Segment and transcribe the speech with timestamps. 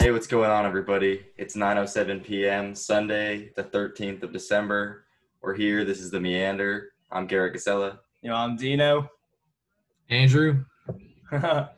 [0.00, 1.26] Hey, what's going on, everybody?
[1.36, 2.74] It's 9:07 p.m.
[2.74, 5.04] Sunday, the 13th of December.
[5.42, 5.84] We're here.
[5.84, 6.94] This is the Meander.
[7.12, 9.10] I'm Garrett Gasella, You know, I'm Dino.
[10.08, 10.64] Andrew.
[11.30, 11.68] and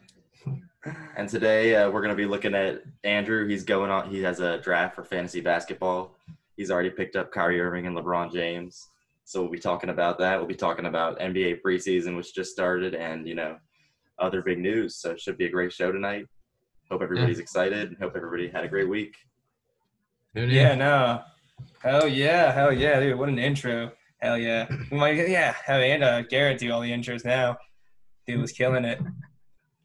[1.29, 3.49] today uh, we're going to be looking at Andrew.
[3.49, 4.09] He's going on.
[4.09, 6.15] He has a draft for fantasy basketball.
[6.57, 8.89] He's already picked up Kyrie Irving and LeBron James.
[9.25, 10.39] So we'll be talking about that.
[10.39, 13.57] We'll be talking about NBA preseason, which just started, and you know,
[14.21, 14.95] other big news.
[14.95, 16.27] So it should be a great show tonight.
[16.93, 17.89] Hope everybody's excited.
[17.89, 19.17] and Hope everybody had a great week.
[20.35, 21.23] Yeah, no.
[21.83, 23.19] Hell yeah, hell yeah, dude.
[23.19, 23.93] What an intro.
[24.21, 24.67] Hell yeah.
[24.91, 27.57] We might, yeah, have and uh, Garrett do all the intros now.
[28.27, 29.01] Dude was killing it.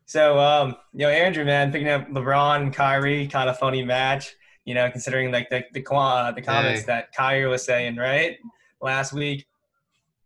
[0.06, 4.36] So, um, you know, Andrew, man, picking up LeBron and Kyrie, kind of funny match.
[4.66, 6.88] You know, considering like the the, uh, the comments Hey.
[6.88, 8.38] that Kyrie was saying right
[8.82, 9.46] last week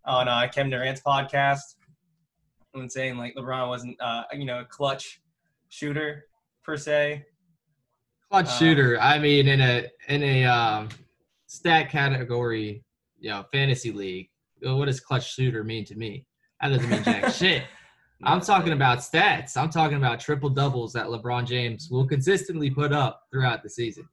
[0.06, 1.76] on uh, Kevin Durant's podcast,
[2.74, 5.22] and saying like LeBron wasn't, uh, you know, a clutch
[5.70, 6.26] shooter
[6.64, 7.26] per se.
[8.30, 9.00] Clutch Uh, shooter.
[9.02, 10.90] I mean, in a in a um,
[11.48, 12.84] stat category,
[13.20, 14.30] you know, fantasy league.
[14.62, 16.26] What does clutch shooter mean to me?
[16.62, 17.64] That doesn't mean jack shit.
[18.24, 19.58] I'm talking about stats.
[19.58, 24.08] I'm talking about triple doubles that LeBron James will consistently put up throughout the season.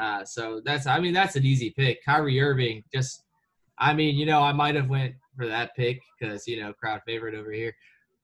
[0.00, 2.04] Uh, so that's, I mean, that's an easy pick.
[2.04, 3.22] Kyrie Irving, just,
[3.78, 7.00] I mean, you know, I might have went for that pick because you know, crowd
[7.06, 7.72] favorite over here.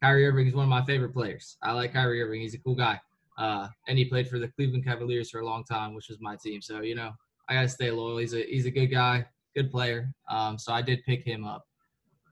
[0.03, 1.57] Kyrie Irving is one of my favorite players.
[1.62, 2.41] I like Kyrie Irving.
[2.41, 3.01] He's a cool guy.
[3.41, 6.37] Uh, and he played for the Cleveland Cavaliers for a long time, which was my
[6.37, 6.61] team.
[6.61, 7.11] So you know,
[7.49, 8.19] I gotta stay loyal.
[8.19, 9.25] He's a he's a good guy,
[9.57, 10.13] good player.
[10.29, 11.65] Um, so I did pick him up.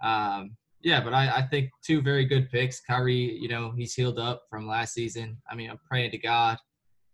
[0.02, 2.80] Um, yeah, but I, I think two very good picks.
[2.80, 5.36] Kyrie, you know, he's healed up from last season.
[5.50, 6.58] I mean, I'm praying to God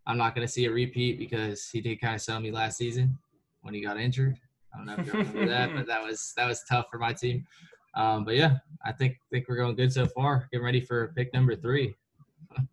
[0.07, 3.19] I'm not gonna see a repeat because he did kind of sell me last season
[3.63, 4.37] when he got injured.
[4.73, 7.13] I don't know if you remember that, but that was that was tough for my
[7.13, 7.47] team.
[7.95, 10.49] Um, but yeah, I think think we're going good so far.
[10.53, 11.95] Getting ready for pick number three.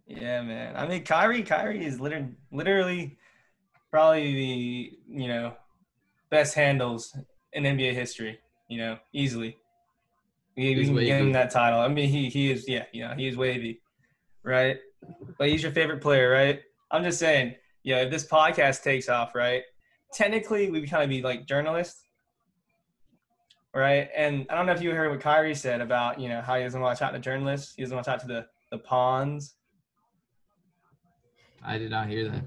[0.07, 0.75] Yeah, man.
[0.75, 3.17] I mean, Kyrie, Kyrie is literally, literally
[3.91, 5.53] probably the you know
[6.29, 7.15] best handles
[7.53, 8.39] in NBA history.
[8.67, 9.57] You know, easily.
[10.57, 11.31] We, we can give him wavy.
[11.33, 11.79] that title.
[11.79, 13.81] I mean, he he is yeah, you know, he is wavy,
[14.43, 14.77] right?
[15.37, 16.61] But he's your favorite player, right?
[16.91, 17.97] I'm just saying, yeah.
[18.01, 19.63] If this podcast takes off, right?
[20.13, 22.03] Technically, we kind of be like journalists,
[23.73, 24.09] right?
[24.15, 26.63] And I don't know if you heard what Kyrie said about you know how he
[26.63, 27.73] doesn't want to talk to journalists.
[27.75, 29.55] He doesn't want to talk to the the pawns.
[31.63, 32.43] I did not hear that.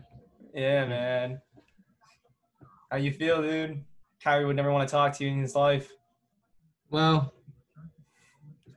[0.55, 1.41] Yeah, man.
[2.91, 3.85] How you feel, dude?
[4.23, 5.91] Kyrie would never want to talk to you in his life.
[6.91, 7.33] Well,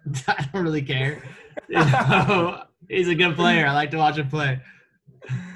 [0.28, 1.24] I don't really care.
[1.70, 3.68] You know, he's a good player.
[3.68, 4.62] I like to watch him play.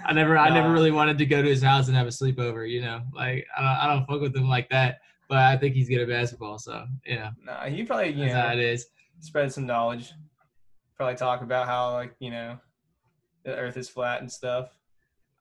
[0.03, 2.69] I never, I never really wanted to go to his house and have a sleepover.
[2.69, 4.97] You know, like I don't, I don't fuck with him like that.
[5.29, 6.57] But I think he's good at basketball.
[6.57, 8.87] So yeah, Nah, he probably you that's know is.
[9.21, 10.11] spread some knowledge.
[10.97, 12.57] Probably talk about how like you know
[13.43, 14.69] the Earth is flat and stuff.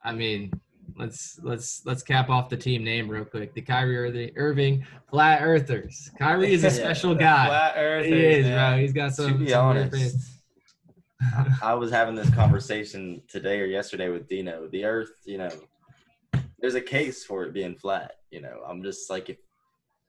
[0.05, 0.53] I mean,
[0.97, 3.55] let's let's let's cap off the team name real quick.
[3.55, 6.11] The Kyrie Irving, Irving Flat Earthers.
[6.19, 7.47] Kyrie is a Yeah, special The guy.
[7.47, 8.79] Flat Earth He is, bro.
[8.79, 9.33] He's got some.
[9.33, 10.17] to be some honest.
[11.63, 14.69] I was having this conversation today or yesterday with Dino.
[14.69, 15.51] The Earth, you know,
[16.61, 18.13] there's a case for it being flat.
[18.31, 19.37] You know, I'm just like if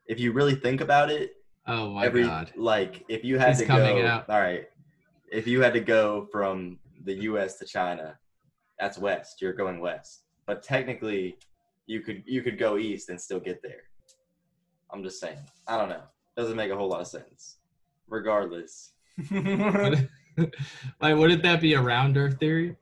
[0.07, 1.33] if you really think about it,
[1.67, 2.51] Oh my every god.
[2.55, 4.29] like if you had He's to coming go, out.
[4.29, 4.65] all right,
[5.31, 7.57] if you had to go from the U.S.
[7.59, 8.17] to China,
[8.79, 9.41] that's west.
[9.41, 11.37] You're going west, but technically,
[11.87, 13.83] you could you could go east and still get there.
[14.91, 15.37] I'm just saying.
[15.67, 16.03] I don't know.
[16.35, 17.57] Doesn't make a whole lot of sense.
[18.07, 18.91] Regardless,
[19.31, 20.09] like,
[21.01, 22.75] wouldn't that be a round Earth theory?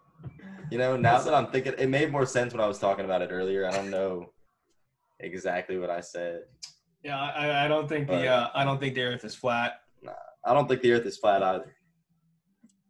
[0.72, 0.96] you know.
[0.96, 3.68] Now that I'm thinking, it made more sense when I was talking about it earlier.
[3.68, 4.31] I don't know
[5.19, 6.44] exactly what I said.
[7.03, 9.81] yeah, I, I don't think the uh, I don't think the Earth is flat.
[10.01, 10.12] Nah,
[10.46, 11.75] I don't think the Earth is flat either.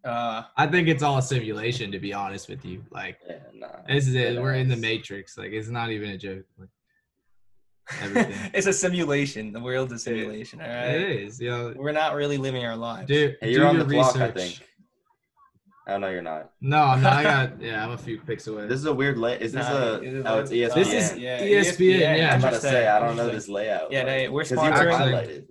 [0.06, 2.84] Uh, I think it's all a simulation, to be honest with you.
[2.90, 3.68] Like, Yeah, nah.
[3.88, 4.42] this is it.
[4.42, 4.78] We're in the.
[4.78, 5.38] Matrix.
[5.38, 6.46] Like, it's not even a joke.
[6.58, 6.70] Like,
[8.02, 8.34] everything.
[8.54, 9.52] it's a simulation.
[9.52, 10.62] The world's a simulation.
[10.62, 10.90] All right.
[10.90, 11.08] It is.
[11.18, 11.20] right.
[11.28, 11.42] is.
[11.42, 13.08] You know, We're not really living our lives.
[13.08, 14.58] do, Hey, you're on your the clock, I research.
[14.58, 14.66] think.
[15.88, 16.52] Oh no, you're not.
[16.62, 17.14] No, I'm not.
[17.14, 17.60] I got.
[17.62, 18.68] Yeah, I'm a few picks away.
[18.68, 19.40] This is a weird lay.
[19.42, 19.94] Is this Nah, a?
[19.96, 20.76] it is Oh, it's ESPN.
[20.76, 22.34] This is yeah, ESPN, yeah.
[22.34, 23.92] I'm about to say I don't know this layout.
[23.92, 25.46] Yeah, they- we're 'cause you were sponsoring- highlighted.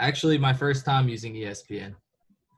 [0.00, 1.94] Actually, my first time using ESPN.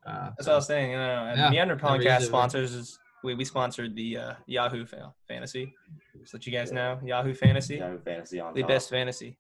[0.07, 0.91] Uh, That's what I was saying.
[0.93, 5.13] You know, and Yeah, Meander Podcast sponsors is we, we sponsored the uh, Yahoo fa-
[5.29, 5.75] Fantasy.
[6.21, 8.69] Just let you guys know, Yahoo Fantasy, Yahoo Fantasy on the top.
[8.69, 9.37] best fantasy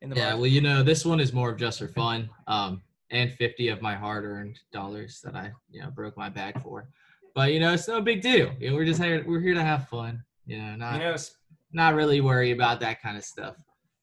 [0.00, 0.36] in the Yeah, market.
[0.38, 3.80] well, you know, this one is more of just for fun, um, and 50 of
[3.82, 6.88] my hard-earned dollars that I, you know, broke my back for.
[7.34, 8.52] But you know, it's no big deal.
[8.58, 10.22] You know, we're just here, we're here to have fun.
[10.46, 11.36] You know, not You know, s-
[11.72, 13.54] not really worry about that kind of stuff.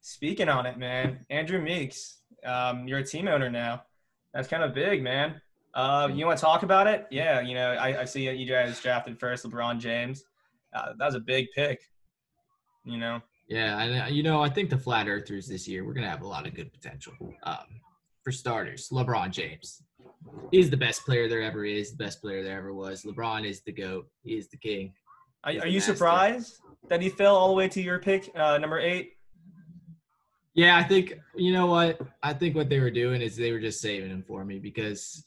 [0.01, 3.84] speaking on it, man, Andrew Meeks, um, you're a team owner now.
[4.34, 5.42] That's kind of big, man.
[5.74, 7.07] Uh, you want to talk about it?
[7.12, 10.24] Yeah, you know, I, I see you guys drafted first LeBron James.
[10.74, 11.81] Uh, that was a big pick.
[12.83, 13.21] You know.
[13.48, 16.21] Yeah, and uh, you know, I think the flat earthers this year we're gonna have
[16.21, 17.13] a lot of good potential.
[17.44, 17.81] Um,
[18.24, 19.81] for starters, LeBron James.
[20.51, 23.04] He's the best player there ever is, the best player there ever was.
[23.04, 24.07] LeBron is the goat.
[24.24, 24.94] He is the king.
[25.44, 25.94] Are, are the you master.
[25.94, 26.57] surprised
[26.89, 29.13] that he fell all the way to your pick, uh, number eight?
[30.54, 32.00] Yeah, I think you know what?
[32.22, 35.25] I think what they were doing is they were just saving him for me because,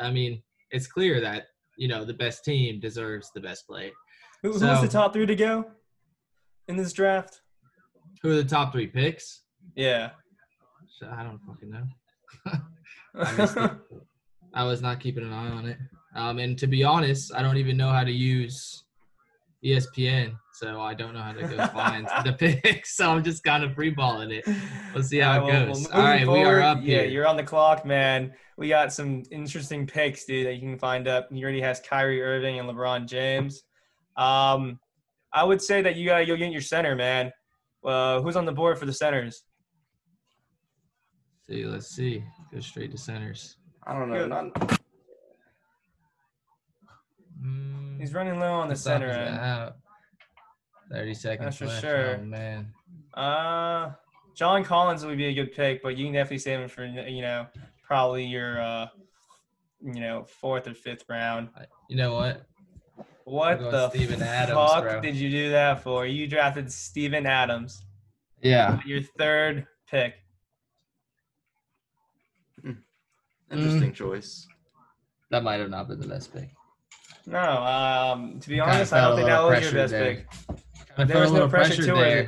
[0.00, 3.90] I mean, it's clear that you know the best team deserves the best player.
[4.42, 5.66] Who, who's the top three to go
[6.68, 7.40] in this draft?
[8.22, 9.42] Who are the top three picks?
[9.76, 10.10] Yeah.
[10.98, 11.84] So I don't fucking know.
[13.14, 13.76] I.
[14.54, 15.78] I was not keeping an eye on it.
[16.16, 18.84] Um, and to be honest, I don't even know how to use
[19.64, 22.96] ESPN, so I don't know how to go find the picks.
[22.96, 24.44] So I'm just kind of freeballing it.
[24.94, 25.88] We'll see how it All right, well, goes.
[25.88, 27.04] well, All right, moving we are forward, up Yeah, here.
[27.06, 28.32] you're on the clock, man.
[28.56, 31.28] We got some interesting picks, dude, that you can find up.
[31.32, 33.62] He already has Kyrie Irving and LeBron James.
[34.16, 34.78] Um,
[35.32, 37.30] I would say that you gotta go get your center, man.
[37.84, 39.44] Uh, who's on the board for the centers?
[41.46, 42.22] See, let's see.
[42.52, 43.56] Go straight to centers.
[43.86, 44.26] I don't know.
[44.26, 44.78] Not,
[47.42, 49.36] Mm, He's running low on the what top center end.
[49.38, 49.76] out?
[50.90, 51.80] Thirty seconds That's for left.
[51.82, 52.16] sure.
[52.20, 52.72] Oh man.
[53.14, 53.92] Uh,
[54.34, 57.22] John Collins would be a good pick, but you can definitely save him for you
[57.22, 57.46] know
[57.84, 58.86] probably your uh,
[59.82, 61.48] you know fourth or fifth round.
[61.88, 62.46] You know what?
[63.24, 65.00] What the Steven Adams, fuck bro.
[65.00, 66.06] did you do that for?
[66.06, 67.84] You drafted Steven Adams,
[68.42, 68.80] Yeah.
[68.84, 70.14] your third pick.
[73.52, 74.46] interesting choice.
[75.30, 76.50] That might have not been the best pick.
[77.26, 80.14] No, um, to be Kinda honest, I don't think that was your best there.
[80.14, 80.26] pick.
[80.96, 82.18] I There was no pressure pressure to there,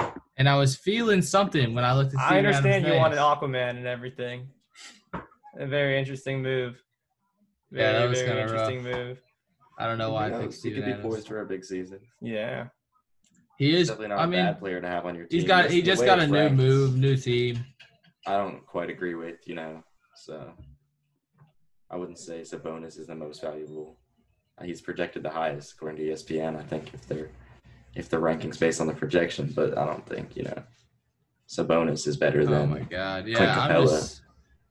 [0.00, 0.12] it.
[0.36, 2.20] and I was feeling something when I looked at.
[2.20, 3.26] I understand Adams' you wanted names.
[3.26, 4.48] Aquaman and everything.
[5.58, 6.82] A very interesting move.
[7.70, 9.20] Yeah, that was very kinda interesting move.
[9.78, 10.54] I don't know why I Who picked knows?
[10.54, 12.00] He Steven could be poised for a big season.
[12.20, 12.68] Yeah.
[13.58, 13.88] He is.
[13.88, 15.40] Definitely not I a mean, bad player to have on your team.
[15.40, 15.70] he's got.
[15.70, 17.64] He just got a it's new ranked, move, new team.
[18.26, 19.82] I don't quite agree with, you know.
[20.16, 20.52] So
[21.90, 23.98] I wouldn't say Sabonis is the most valuable.
[24.58, 26.56] Uh, He's projected the highest according to ESPN.
[26.58, 27.30] I think if they're
[27.94, 30.62] if the rankings based on the projection, but I don't think you know
[31.48, 32.54] Sabonis is better than.
[32.54, 33.24] Oh my god!
[33.24, 34.22] Clint Yeah, I'm just.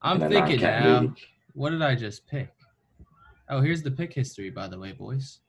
[0.02, 1.00] I'm thinking now.
[1.00, 1.20] league.
[1.54, 2.50] What did I just pick?
[3.50, 5.40] Oh, here's the pick history, by the way, boys.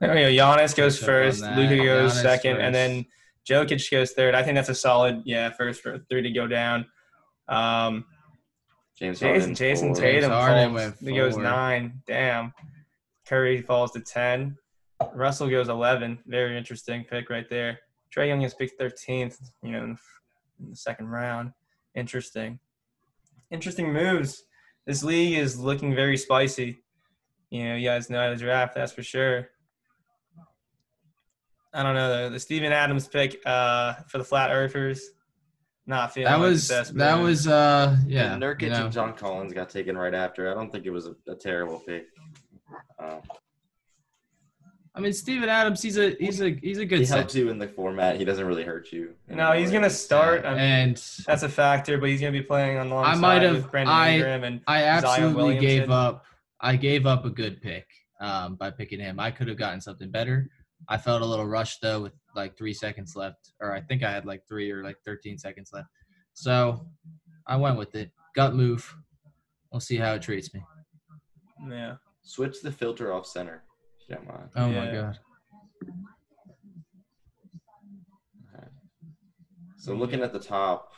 [0.00, 0.28] There we go.
[0.30, 1.42] Giannis goes Catch up on first.
[1.42, 3.06] Luka goes Giannis second, and then
[3.48, 4.34] Jokic goes third.
[4.34, 6.86] I think that's a solid, yeah, first for three to go down.
[7.48, 8.04] Um,
[8.96, 10.02] James Jason, Jason four.
[10.02, 10.74] Tatum Harden falls.
[10.74, 12.02] went He goes nine.
[12.06, 12.52] Damn.
[13.28, 14.56] Curry falls to ten.
[15.14, 16.18] Russell goes eleven.
[16.26, 17.78] Very interesting pick right there.
[18.14, 19.38] Trae Young is picked thirteenth.
[19.62, 19.98] You know, in the,
[20.64, 21.52] in the second round.
[21.94, 22.58] Interesting.
[23.50, 24.44] Interesting moves.
[24.86, 26.82] This league is looking very spicy.
[27.50, 29.48] You know, you guys know how to draft, that's for sure.
[31.72, 32.30] I don't know though.
[32.30, 35.02] The Steven Adams pick uh, for the Flat Earthers,
[35.86, 38.34] not feeling That like the was best that was uh yeah.
[38.34, 38.84] And Nurkic you know.
[38.84, 40.50] and John Collins got taken right after.
[40.50, 42.06] I don't think it was a, a terrible pick.
[42.98, 43.20] Uh,
[44.94, 47.18] I mean, Steven Adams, he's a he's a he's a good he set.
[47.18, 48.16] helps you in the format.
[48.16, 49.14] He doesn't really hurt you.
[49.28, 50.44] No, he's gonna start.
[50.44, 53.54] I mean, and that's a factor, but he's gonna be playing on alongside might have-
[53.56, 56.24] with Brandon I- Ingram and I Zion absolutely gave up.
[56.60, 57.86] I gave up a good pick
[58.20, 59.20] um, by picking him.
[59.20, 60.50] I could have gotten something better.
[60.88, 64.10] I felt a little rushed though with like three seconds left, or I think I
[64.10, 65.88] had like three or like 13 seconds left.
[66.32, 66.88] So
[67.46, 68.10] I went with it.
[68.34, 68.96] Gut move.
[69.70, 70.62] We'll see how it treats me.
[71.70, 71.96] yeah.
[72.28, 73.62] Switch the filter off center.
[74.02, 74.50] If you don't mind.
[74.54, 74.92] Oh my Yeah.
[75.00, 75.18] god.
[79.78, 80.92] So looking at the top,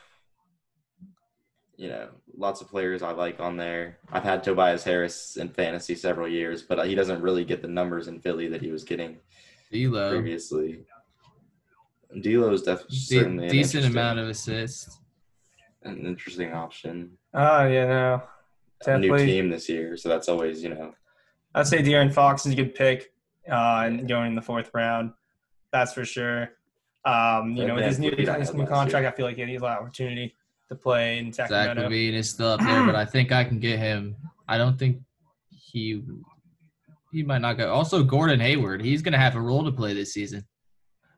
[1.76, 3.99] you know, lots of players I like on there.
[4.10, 8.08] I've had Tobias Harris in fantasy several years, but he doesn't really get the numbers
[8.08, 9.18] in Philly that he was getting
[9.70, 10.84] D'Lo, previously.
[12.20, 14.99] D'Lo's definitely de- certainly an decent amount of assists.
[15.84, 17.16] an interesting option.
[17.34, 18.22] Oh yeah, no.
[18.87, 19.26] A new Definitely.
[19.26, 20.94] team this year, so that's always you know
[21.54, 23.12] I'd say De'Aaron Fox is a good pick,
[23.50, 25.12] uh, and going in the fourth round.
[25.73, 26.50] That's for sure.
[27.04, 29.09] Um, you know, with his new, VanVleet I his new contract, year.
[29.09, 30.35] I feel like he has a lot of opportunity
[30.69, 31.83] to play in Sacramento.
[31.83, 34.16] Zach LaVine is still up there, but I think I can get him.
[34.47, 35.00] I don't think
[35.49, 36.02] he
[37.12, 37.73] he might not go.
[37.73, 40.47] Also, Gordon Hayward, he's gonna have a role to play this season.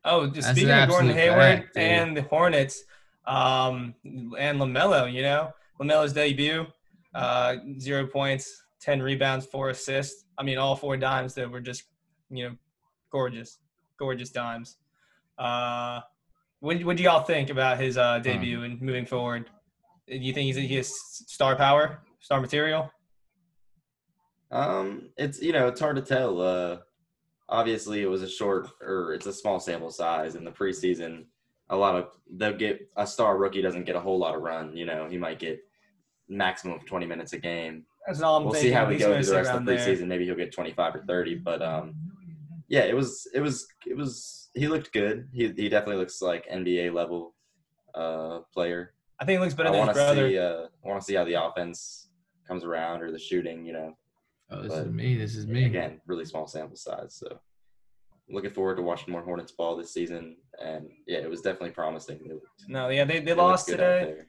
[0.04, 2.84] Oh, just That's speaking of Gordon Hayward fact, and the Hornets,
[3.26, 6.66] um, and Lamelo, you know, Lamelo's debut,
[7.14, 10.21] uh, zero points, ten rebounds, four assists.
[10.38, 11.84] I mean, all four dimes that were just,
[12.30, 12.56] you know,
[13.10, 13.58] gorgeous,
[13.98, 14.76] gorgeous dimes.
[15.38, 16.00] Uh,
[16.60, 19.50] what what do y'all think about his uh, debut and moving forward?
[20.08, 20.94] Do you think he's he has
[21.26, 22.90] star power, star material?
[24.50, 26.40] Um, it's you know it's hard to tell.
[26.40, 26.78] Uh,
[27.52, 31.26] obviously it was a short or it's a small sample size in the preseason.
[31.70, 34.76] A lot of they'll get a star rookie doesn't get a whole lot of run.
[34.76, 35.60] You know, he might get
[36.28, 37.84] maximum of 20 minutes a game.
[38.06, 39.86] That's all I'm we'll see how we go gonna the rest of around the there.
[39.96, 40.06] preseason.
[40.08, 41.94] Maybe he'll get 25 or 30, but um,
[42.68, 45.28] yeah, it was it was it was he looked good.
[45.32, 47.34] He he definitely looks like NBA level
[47.94, 48.94] uh player.
[49.20, 50.28] I think he looks better I than want his to brother.
[50.30, 52.08] see uh I want to see how the offense
[52.48, 53.64] comes around or the shooting.
[53.64, 53.96] You know,
[54.50, 55.16] Oh, this But- is me.
[55.16, 55.64] This is me.
[55.64, 57.14] again, really small sample size.
[57.14, 57.38] So
[58.28, 60.36] looking forward to watching more Hornets ball this season.
[60.62, 62.18] And yeah, it was definitely promising.
[62.28, 64.22] Looked- No, yeah, they, they they lost good out today.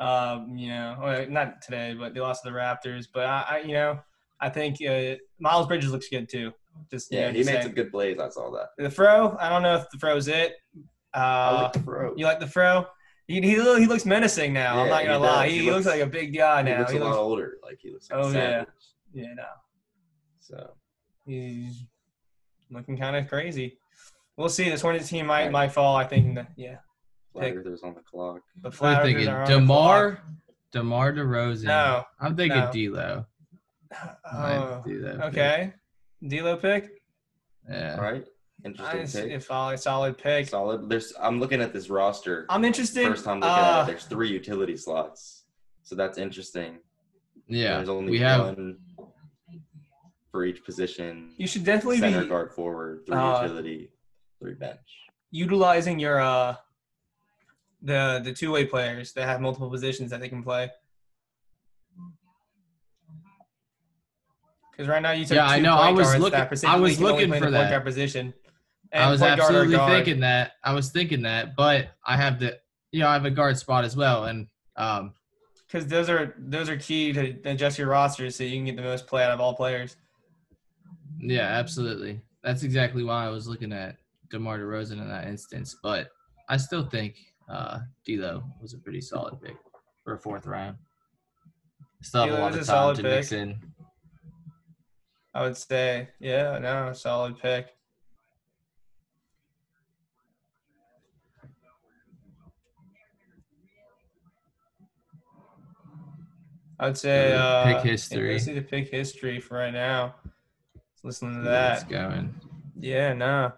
[0.00, 3.06] Um, you know, well, not today, but they lost to the Raptors.
[3.12, 4.00] But I, I you know,
[4.40, 6.52] I think uh, Miles Bridges looks good too.
[6.90, 7.62] Just you Yeah, know, he made saying.
[7.64, 8.18] some good plays.
[8.18, 8.68] I saw that.
[8.78, 10.54] The throw, I don't know if the throw's it.
[11.12, 12.14] I Uh, like the throw.
[12.16, 12.86] you like the throw?
[13.26, 14.80] He, he, he looks menacing now.
[14.80, 15.22] I'm not gonna does.
[15.22, 15.48] lie.
[15.48, 16.72] He He, looks, looks- like a big guy now.
[16.72, 17.58] he looks He a looks, lot older.
[17.62, 18.64] Like he looks like Oh, yeah.
[19.12, 19.44] yeah, no,
[20.40, 20.70] So
[21.26, 21.84] he's
[22.70, 23.78] looking kind of crazy.
[24.36, 24.70] We'll see.
[24.70, 25.52] This Hornets team might Right.
[25.52, 25.96] might fall.
[25.96, 26.36] I think.
[26.36, 26.76] the- Yeah,
[27.32, 28.40] flat earthers on the clock.
[28.60, 30.22] the I'm Flat thinking Earthers are on the clock.
[30.72, 31.64] Demar, Demar Derozan.
[31.64, 32.04] No.
[32.20, 32.70] I'm thinking No.
[32.72, 33.26] D'Lo.
[34.24, 35.20] I Oh, do that.
[35.26, 35.74] okay.
[36.26, 37.02] D'Lo pick.
[37.68, 37.96] Yeah.
[37.96, 38.24] Right?
[38.64, 39.30] Interesting Nice, pick.
[39.30, 40.48] if solid, solid pick.
[40.48, 40.88] Solid.
[40.88, 41.14] There's.
[41.18, 42.44] I'm looking at this roster.
[42.50, 43.06] I'm interested.
[43.06, 43.86] First time looking uh, at it.
[43.86, 45.44] There's three utility slots.
[45.82, 46.78] So that's interesting.
[47.48, 47.76] Yeah.
[47.76, 48.44] There's only we have.
[48.44, 48.76] one
[50.30, 51.32] for each position.
[51.38, 53.90] You should definitely Center be guard forward, three uh, utility,
[54.40, 54.78] three bench.
[55.30, 56.54] utilizing your uh
[57.82, 60.70] the the two way players that have multiple positions that they can play.
[64.70, 65.76] Because right now you took Yeah, I know.
[65.76, 67.70] I was looking- that I was looking for that.
[67.70, 68.32] guard position.
[68.92, 70.52] I was point guard or absolutely thinking that.
[70.64, 72.58] I was thinking that, but I have the,
[72.90, 75.14] you know, I have a guard spot as well, and um,
[75.66, 78.82] because those are those are key to adjust your roster so you can get the
[78.82, 79.96] most play out of all players.
[81.20, 82.20] yeah, absolutely.
[82.42, 83.96] That's exactly why I was looking at
[84.30, 85.76] DeMar DeRozan in that instance.
[85.82, 86.08] But
[86.48, 87.16] I still think
[87.50, 89.56] uh, D'Lo was a pretty solid pick
[90.04, 90.76] for a fourth round.
[92.02, 93.10] Still have a lot of time solid to pick.
[93.10, 93.58] mix in.
[95.34, 97.74] I would say, yeah, no, solid pick.
[106.78, 108.32] I would say uh, pick history.
[108.32, 110.14] Let's see the pick history for right now.
[110.74, 111.86] Let's listen to that.
[111.90, 112.34] going.
[112.78, 113.52] Yeah, no.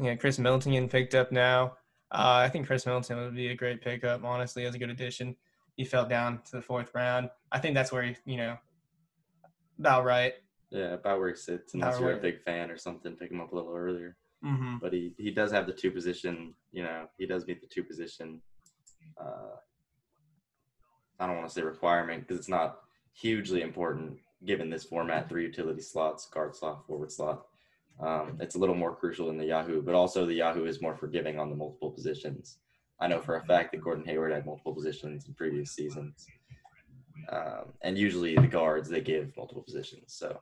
[0.00, 1.76] Yeah, Khris Middleton getting picked up now.
[2.12, 4.24] Uh, I think Khris Middleton would be a great pickup.
[4.24, 5.36] Honestly, as a good addition.
[5.76, 7.28] He fell down to the fourth round.
[7.52, 8.56] I think that's where he, you know,
[9.78, 10.32] about right.
[10.70, 13.30] Yeah, about where he sits, unless About you're where- a big fan or something, pick
[13.30, 14.16] him up a little earlier.
[14.44, 14.76] Mm-hmm.
[14.80, 17.82] But he, he does have the two position, you know, he does meet the two
[17.82, 18.40] position.
[19.20, 19.56] Uh,
[21.18, 22.80] I don't want to say requirement because it's not
[23.12, 27.46] hugely important given this format three utility slots, guard slot, forward slot.
[28.00, 30.96] Um, it's a little more crucial in the Yahoo, but also the Yahoo is more
[30.96, 32.58] forgiving on the multiple positions.
[33.00, 36.26] I know for a fact that Gordon Hayward had multiple positions in previous seasons.
[37.30, 40.14] Um, and usually the guards, they give multiple positions.
[40.14, 40.40] So,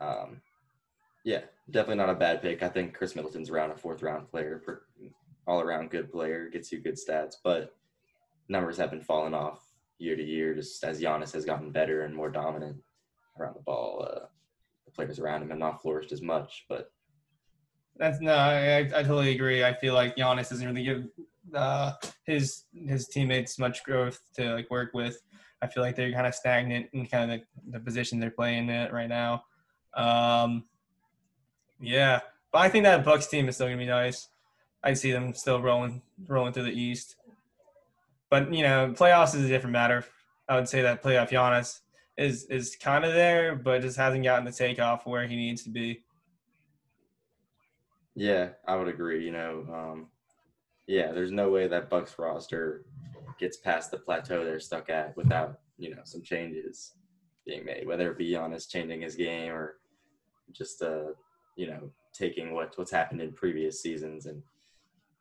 [0.00, 0.40] um,
[1.24, 2.62] yeah, definitely not a bad pick.
[2.62, 4.62] I think Khris Middleton's around a fourth round player,
[5.46, 7.74] all around good player, gets you good stats, but
[8.48, 9.62] numbers have been falling off
[9.98, 12.76] year to year just as Giannis has gotten better and more dominant
[13.38, 14.06] around the ball.
[14.10, 14.26] Uh,
[14.90, 16.92] the players around him have not flourished as much, but
[17.96, 19.64] That's no, I, I totally agree.
[19.64, 21.06] I feel like Giannis doesn't really give
[21.54, 21.92] uh,
[22.24, 25.20] his his teammates much growth to like work with.
[25.62, 28.70] I feel like they're kind of stagnant in kind of the, the position they're playing
[28.70, 29.44] at right now.
[29.94, 30.64] Um,
[31.80, 32.20] yeah,
[32.52, 34.28] but I think that Bucks team is still gonna be nice.
[34.82, 37.16] I see them still rolling rolling through the East.
[38.30, 40.04] But you know, playoffs is a different matter.
[40.48, 41.80] I would say that playoff Giannis
[42.20, 45.70] is is kind of there, but just hasn't gotten the takeoff where he needs to
[45.70, 46.02] be.
[48.14, 49.24] Yeah, I would agree.
[49.24, 50.08] You know, um,
[50.86, 52.84] yeah, there's no way that Bucks roster
[53.38, 56.92] gets past the plateau they're stuck at without you know some changes
[57.46, 59.76] being made, whether it be Giannis changing his game or
[60.52, 61.12] just uh,
[61.56, 64.42] you know taking what what's happened in previous seasons and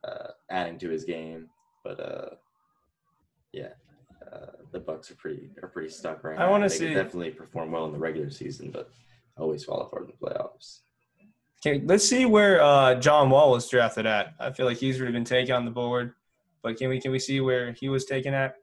[0.04, 1.48] uh, adding to his game.
[1.86, 2.30] But uh,
[3.54, 3.70] yeah,
[4.72, 6.52] the Bucks are pretty are pretty stuck right I now.
[6.52, 8.90] wanna They can see- definitely perform well in the regular season, but
[9.38, 10.82] always fall apart in the playoffs.
[11.66, 14.34] Okay, let's see where uh, John Wall was drafted at.
[14.40, 16.14] I feel like he's really been taken on the board,
[16.62, 18.56] but can we can we see where he was taken at?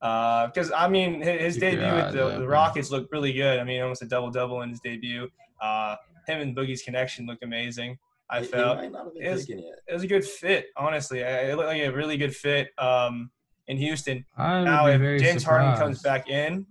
[0.00, 3.58] Because I mean, his, his Keep your debut with the, the Rockets looked really good.
[3.60, 5.28] I mean, almost a double double in his debut.
[5.60, 7.98] Uh, him and Boogie's connection looked amazing.
[8.28, 9.78] I He- he felt might not have been is- taken yet.
[9.86, 10.66] it was a good fit.
[10.76, 13.30] Honestly, it looked like a really good fit um,
[13.68, 14.24] in Houston.
[14.36, 16.66] I would Now, if very James Harden comes back in,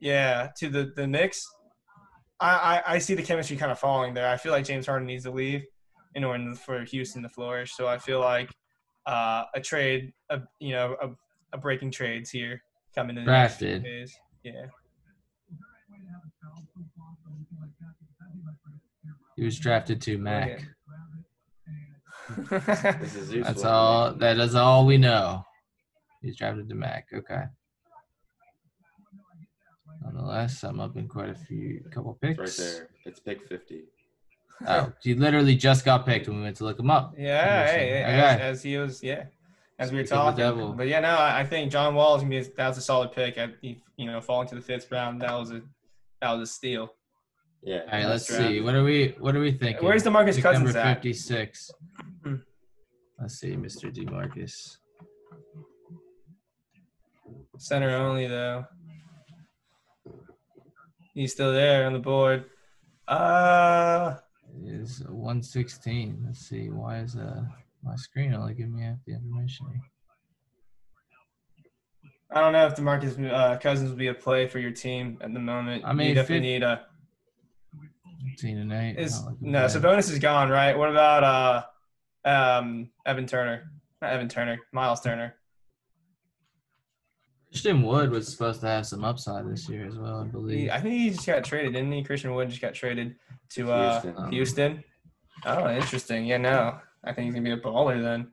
[0.00, 1.46] yeah, to the the mix,
[2.40, 4.28] I, I, I see the chemistry kind of falling there.
[4.28, 5.64] I feel like James Harden needs to leave
[6.14, 7.74] in order for Houston to flourish.
[7.74, 8.50] So I feel like
[9.06, 11.08] uh, a trade, a, you know, a,
[11.52, 12.62] a breaking trades here
[12.94, 14.10] coming in the next few Drafted.
[14.44, 14.66] Yeah.
[19.36, 20.62] He was drafted to Mac.
[22.50, 23.42] This is useful.
[23.44, 24.14] That's all.
[24.14, 25.44] That is all we know.
[26.22, 27.06] He's drafted to Mac.
[27.14, 27.42] Okay.
[30.04, 32.58] Nonetheless, I'm up in quite a few, couple It's picks.
[32.58, 32.88] right there.
[33.04, 33.82] It's pick 50.
[34.66, 37.14] Oh, he literally just got picked when we went to look him up.
[37.16, 38.10] Yeah, hey, hey, Okay.
[38.20, 39.24] as, as he was, yeah,
[39.78, 40.36] as we were Speak the talking.
[40.38, 40.72] devil.
[40.72, 43.12] But yeah, no, I I think John Wall is gonna be that was a solid
[43.12, 43.38] pick.
[43.38, 45.62] I, you know, falling to the fifth round, that was a
[46.20, 46.92] that was a steal.
[47.62, 47.80] Yeah.
[47.80, 48.60] All right, let's That's see.
[48.60, 49.14] What are we?
[49.18, 49.84] What are we thinking?
[49.84, 50.94] Where's DeMarcus Pick Cousins number at?
[50.96, 51.70] fifty-six.
[52.24, 52.34] Hmm.
[53.20, 53.92] Let's see, Mr.
[53.94, 54.76] Demarcus.
[57.58, 58.64] Center only though.
[61.14, 62.44] He's still there on the board.
[63.08, 64.14] Uh,
[64.64, 66.22] Is one sixteen.
[66.24, 66.70] Let's see.
[66.70, 67.42] Why is uh
[67.82, 69.66] my screen only giving me half the information?
[69.72, 69.82] here?
[72.30, 75.32] I don't know if DeMarcus uh, Cousins would be a play for your team at
[75.32, 75.84] the moment.
[75.84, 76.84] I mean, you definitely need a.
[78.24, 78.98] Fifteen and eight.
[78.98, 80.76] Is not no Sabonis is gone, right?
[80.76, 81.66] What about
[82.24, 83.70] uh, um, Evan Turner?
[84.02, 85.34] Not Evan Turner, Miles Turner.
[87.50, 90.58] Christian Wood was supposed to have some upside this year as well, I believe.
[90.58, 92.02] He, I think he just got traded, didn't he?
[92.02, 93.16] Christian Wood just got traded
[93.50, 94.30] to uh, Houston.
[94.32, 94.84] Houston.
[95.46, 96.26] Oh, interesting.
[96.26, 98.28] Yeah, no, I think he's gonna be a baller then.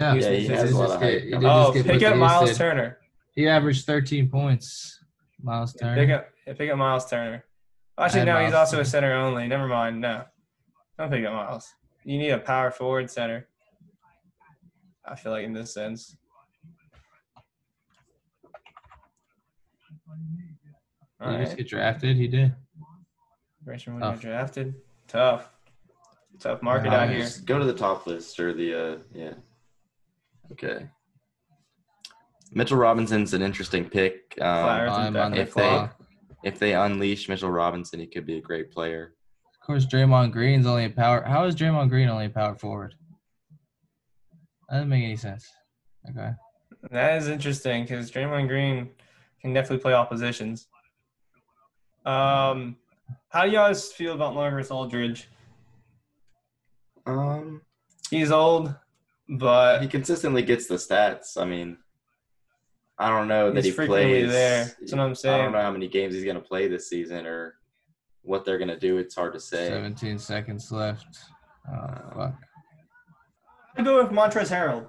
[0.00, 2.66] Yeah, Yeah, he has a lot of get- hype he Oh, pick up Miles Houston.
[2.68, 2.98] Turner.
[3.34, 5.04] He averaged 13 points.
[5.42, 6.06] Miles Yeah, Turner.
[6.06, 7.44] pick up, yeah, pick up Miles Turner.
[7.98, 9.46] Actually, And no, he's Miles also a center only.
[9.48, 10.00] Never mind.
[10.00, 10.24] No,
[10.98, 11.68] don't pick up Miles.
[12.04, 13.46] You need a power forward center.
[15.04, 16.16] I feel like in this sense.
[21.20, 22.16] All Did he just get drafted?
[22.16, 22.54] He did.
[23.64, 24.14] Richmond Tough.
[24.14, 24.74] got drafted.
[25.08, 25.50] Tough.
[26.40, 27.20] Tough market Yeah, out here.
[27.20, 29.34] Just go to the top list or the uh yeah.
[30.52, 30.88] Okay.
[32.52, 34.34] Mitchell Robinson's an interesting pick.
[34.40, 34.48] Um, to
[34.92, 35.90] I'm on the the if they claw.
[36.44, 39.14] if they unleash Mitchell Robinson, he could be a great player.
[39.60, 41.22] Of course, Draymond Green's only a power.
[41.22, 42.94] How is Draymond Green only a power forward?
[44.70, 45.46] That doesn't make any sense.
[46.10, 46.30] Okay.
[46.90, 48.90] That is interesting because Draymond Green
[49.42, 50.68] can definitely play all positions.
[52.08, 52.76] Um,
[53.28, 55.28] how do you guys feel about Marcus Aldridge?
[57.06, 57.62] Um,
[58.10, 58.74] He's old,
[59.28, 61.36] but he consistently gets the stats.
[61.36, 61.76] I mean,
[62.98, 64.30] I don't know that he plays.
[64.30, 64.64] there.
[64.80, 65.40] That's what I'm saying.
[65.40, 67.54] I don't know how many games he's gonna play this season or
[68.22, 68.96] what they're gonna do.
[68.96, 69.68] It's hard to say.
[69.68, 71.18] 17 seconds left.
[71.70, 72.34] Oh, fuck.
[73.76, 74.86] I go with Montrezl Harrell.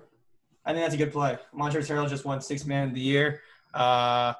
[0.65, 1.37] I think that's a good play.
[1.53, 3.41] Montrezl Harrell just won six man of the year,
[3.73, 4.33] uh,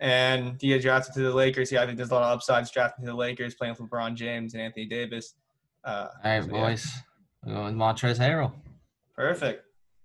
[0.00, 1.72] and he got drafted to the Lakers.
[1.72, 4.14] Yeah, I think there's a lot of upsides drafting to the Lakers, playing with LeBron
[4.14, 5.34] James and Anthony Davis.
[5.84, 6.60] Uh, All right, so, yeah.
[6.60, 6.92] boys.
[7.44, 8.52] We're going with Montrezl Harrell.
[9.14, 9.64] Perfect.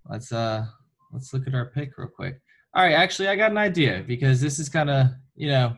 [0.09, 0.65] Let's uh
[1.11, 2.39] let's look at our pick real quick.
[2.75, 5.75] All right, actually I got an idea because this is kind of, you know,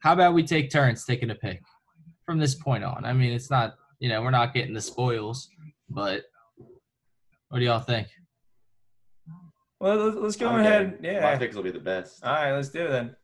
[0.00, 1.62] how about we take turns taking a pick
[2.24, 3.04] from this point on?
[3.04, 5.48] I mean, it's not, you know, we're not getting the spoils,
[5.88, 6.22] but
[7.48, 8.08] what do y'all think?
[9.80, 10.98] Well, let's, let's go I'm ahead.
[11.02, 12.24] Yeah, My picks will be the best.
[12.24, 13.16] All right, let's do it then.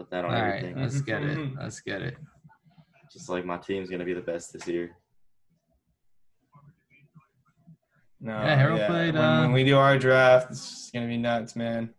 [0.00, 0.80] Put that on All right, everything.
[0.80, 1.36] let's get it.
[1.36, 1.58] Mhm.
[1.58, 2.16] Let's get it.
[3.12, 4.96] Just like my team's gonna be the best this year.
[8.18, 11.54] No, Yeah, Harold played, When, uh, when we do our draft, it's gonna be nuts,
[11.54, 11.92] man.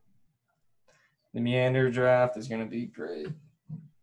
[1.35, 3.27] The meander draft is gonna be great.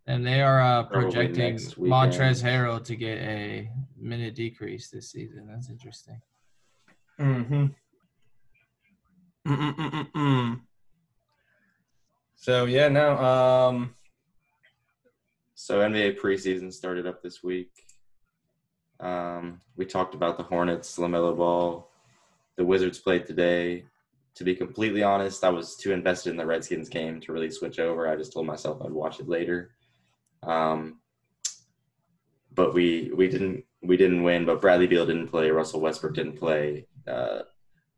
[0.07, 1.77] And they are uh, projecting next.
[1.77, 5.49] Montrezl Harrell to get a minute decrease this season.
[5.49, 6.21] That's interesting.
[7.19, 7.67] Mm-hmm.
[9.49, 10.61] Mm-mm-mm-mm.
[12.41, 13.17] So yeah, no.
[13.19, 13.97] Um,
[15.55, 17.73] So NBA preseason started up this week.
[19.01, 21.91] Um, we talked about the Hornets, Lamelo Ball.
[22.57, 23.85] The Wizards played today.
[24.37, 27.81] To be completely honest, I was too invested in the Redskins game to really switch
[27.81, 28.09] over.
[28.09, 29.73] I just told myself I'd watch it later.
[30.45, 31.01] Um,
[32.55, 34.45] but we we didn't we didn't win.
[34.45, 35.51] But Bradley Beal didn't play.
[35.51, 36.87] Russell Westbrook didn't play.
[37.05, 37.41] Uh,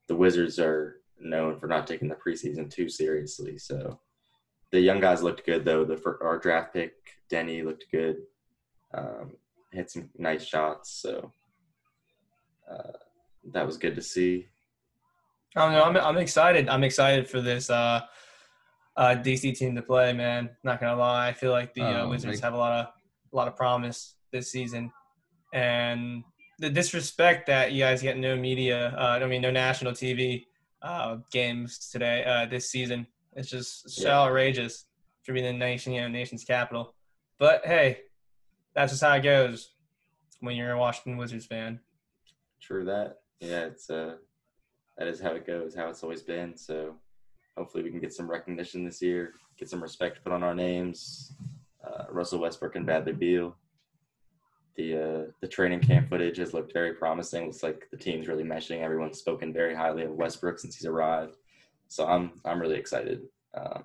[0.06, 3.58] the Wizards are known for not taking the preseason too seriously.
[3.58, 4.00] So
[4.72, 5.84] the young guys looked good though.
[5.84, 6.92] The our draft pick
[7.30, 8.16] Deni looked good.
[8.92, 9.32] Um,
[9.72, 10.90] hit some nice shots.
[11.00, 11.32] So
[12.70, 12.92] uh,
[13.52, 14.46] that was good to see.
[15.56, 15.84] I don't know.
[15.84, 16.68] I'm I'm excited.
[16.68, 18.00] I'm excited for this uh,
[18.96, 20.12] uh, DC team to play.
[20.12, 21.28] Man, not gonna lie.
[21.28, 22.86] I feel like the uh, Oh, Wizards like- have a lot of
[23.32, 24.92] a lot of promise this season,
[25.52, 26.22] and
[26.60, 28.94] the disrespect that you guys get no media.
[28.96, 30.46] Uh, I mean, no national TV
[30.82, 33.06] uh, games today uh, this season.
[33.34, 34.20] It's just so Yeah.
[34.20, 34.86] outrageous
[35.22, 36.94] for being the nation, you know, nation's capital.
[37.38, 38.02] But hey,
[38.74, 39.72] that's just how it goes
[40.40, 41.80] when you're a Washington Wizards fan.
[42.60, 43.22] True that.
[43.40, 44.16] Yeah, it's uh,
[44.98, 46.56] that is how it goes, how it's always been.
[46.56, 46.96] So
[47.56, 51.32] hopefully we can get some recognition this year, get some respect put on our names.
[51.82, 53.56] Uh, Russell Westbrook and Bradley Beal.
[54.76, 57.46] The uh, the training camp footage has looked very promising.
[57.46, 58.82] Looks like the team's really meshing.
[58.82, 61.36] Everyone's spoken very highly of Westbrook since he's arrived.
[61.90, 63.22] So I'm I'm really excited
[63.52, 63.80] uh,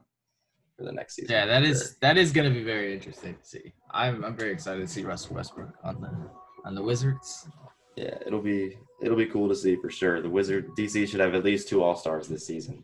[0.78, 1.32] for the next season.
[1.32, 1.90] Yeah, that for is sure.
[2.02, 3.74] that is gonna be very interesting to see.
[3.92, 6.12] I'm I'm very excited to see Russell Westbrook on the
[6.66, 7.48] on the Wizards.
[7.96, 10.22] Yeah, it'll be it'll be cool to see for sure.
[10.22, 12.84] The Wizard DC should have at least two All Stars this season.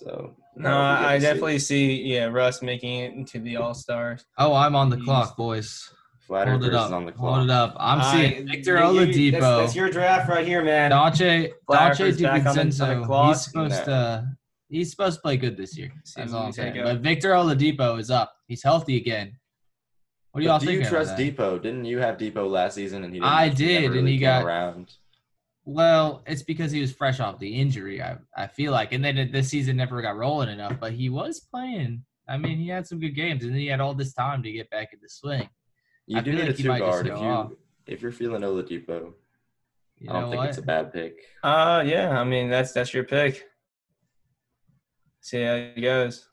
[0.00, 1.26] So No, that'll be good I to see.
[1.26, 4.24] definitely see yeah Russ making it into the All Stars.
[4.38, 5.04] Oh, I'm on the Jeez.
[5.04, 5.90] clock, boys.
[6.26, 6.90] Flat Hold it up.
[6.90, 7.76] on the Hold it up.
[7.78, 9.30] I'm seeing Victor Oladipo.
[9.32, 10.90] That's, that's your draft right here, man.
[10.90, 13.28] Donte Flat Donte Earthers back on the- on the DiVincenzo.
[13.28, 14.36] He's supposed to
[14.68, 15.92] he's supposed to play good this year.
[16.04, 16.80] See That's all I'm saying.
[16.82, 16.98] But.
[16.98, 18.34] Victor Oladipo is up.
[18.48, 19.38] He's healthy again.
[20.32, 21.16] What do y'all do you trust?
[21.16, 21.58] Depot?
[21.60, 24.44] Didn't you have Depot last season and he didn't, I he did, and he got-
[24.44, 24.94] around.
[25.64, 28.02] Well, it's because he was fresh off the injury.
[28.02, 30.78] I I feel like, and then it- this season never got rolling enough.
[30.80, 32.04] But he was playing.
[32.28, 34.50] I mean, he had some good games, and then he had all this time to
[34.50, 35.48] get back in the swing.
[36.06, 37.52] You I do need like a two guard if you off.
[37.86, 39.12] if you're feeling Oladipo.
[39.98, 40.48] You I don't think what?
[40.50, 41.16] it's a bad pick.
[41.42, 43.44] Uh yeah, I mean that's that's your pick.
[45.20, 46.28] See how it goes.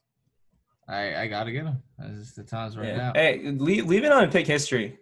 [0.87, 1.81] I I gotta get him.
[1.97, 2.97] That's the times right Yeah.
[2.97, 3.11] now.
[3.15, 4.97] Hey, leave, leave it on pick history,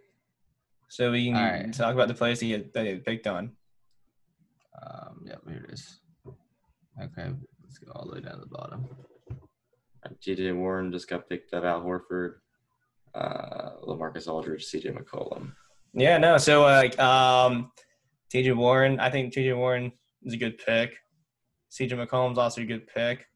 [0.88, 1.72] so we can right.
[1.72, 3.52] talk about the players that get that get picked on.
[4.80, 5.98] Um, yep, here it is.
[6.26, 7.30] Okay,
[7.62, 8.86] let's go all the way down to the bottom.
[10.24, 11.64] JJ Warren just got picked up.
[11.64, 12.34] Al Horford,
[13.14, 15.52] uh, Lamarcus Aldridge, CJ McCollum.
[15.94, 16.38] Yeah, no.
[16.38, 17.70] So like, um,
[18.30, 18.52] T.J.
[18.52, 19.52] Warren, I think T.J.
[19.52, 20.94] Warren is a good pick.
[21.68, 21.96] C.J.
[21.96, 23.26] McCollum's also a good pick.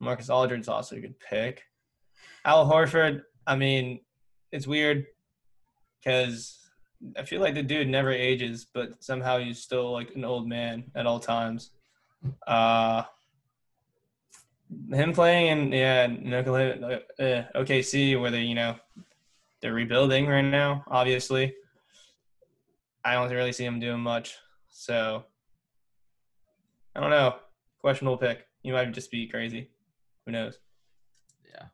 [0.00, 1.62] Marcus Aldridge's also a good pick.
[2.44, 4.00] Al Horford, I mean,
[4.50, 5.06] it's weird
[5.98, 6.58] because
[7.16, 10.84] I feel like the dude never ages, but somehow he's still like an old man
[10.94, 11.70] at all times.
[12.46, 13.02] Uh,
[14.90, 18.76] him playing in yeah, Nikola, uh, OKC, where they you know
[19.60, 21.54] they're rebuilding right now, obviously.
[23.04, 24.36] I don't really see him doing much.
[24.68, 25.24] So
[26.94, 27.36] I don't know.
[27.80, 28.46] Questionable pick.
[28.62, 29.70] You might just be crazy.
[30.24, 30.58] Who knows?
[31.50, 31.66] Yeah.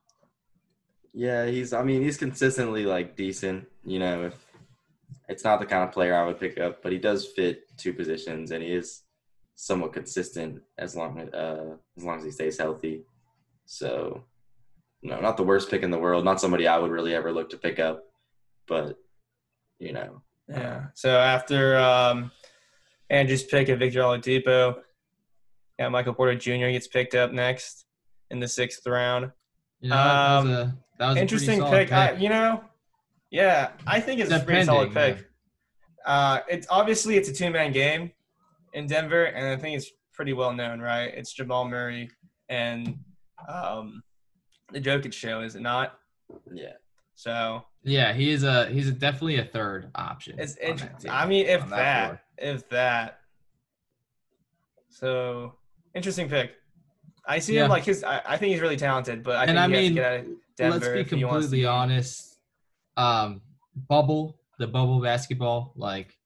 [1.13, 1.73] Yeah, he's.
[1.73, 3.67] I mean, he's consistently like decent.
[3.85, 4.35] You know, if
[5.29, 7.93] it's not the kind of player I would pick up, but he does fit two
[7.93, 9.03] positions, and he is
[9.61, 13.03] somewhat consistent as long uh, as long as he stays healthy.
[13.67, 14.23] So,
[15.03, 16.25] no, not the worst pick in the world.
[16.25, 18.05] Not somebody I would really ever look to pick up,
[18.69, 18.97] but
[19.81, 20.87] you know, Yeah.
[20.95, 22.31] So after um,
[23.11, 24.77] Andrew's pick of Victor Oladipo,
[25.77, 26.71] yeah, Michael Porter Jr.
[26.71, 27.85] gets picked up next
[28.31, 29.33] in the sixth round.
[29.81, 31.93] You know, that was Um, a that was a Interesting solid pick.
[31.93, 32.63] I, you know,
[33.31, 35.27] yeah, I think it's a pretty solid Depending, pick.
[36.07, 38.13] Uh, it's obviously it's a two man game
[38.79, 41.13] in Denver, and I think it's pretty well known, right?
[41.15, 42.11] It's Jamal Murray
[42.49, 42.99] and
[43.49, 44.03] um,
[44.73, 45.99] the Jokic show, is it not?
[46.53, 46.73] yeah.
[47.15, 50.39] So Yeah, he is a he's a, definitely a third option.
[50.39, 50.97] it's interesting.
[51.01, 53.19] team, I mean, if on that, if that.
[54.89, 55.55] So
[55.95, 56.53] interesting pick.
[57.27, 57.65] I see Yeah.
[57.65, 58.05] him like his.
[58.05, 59.95] I, I think he's really talented, but I And think I he has mean, to
[59.95, 62.39] get out of Denver Let's be if he wants to completely honest.
[62.97, 63.43] Um,
[63.89, 66.17] bubble the bubble basketball, like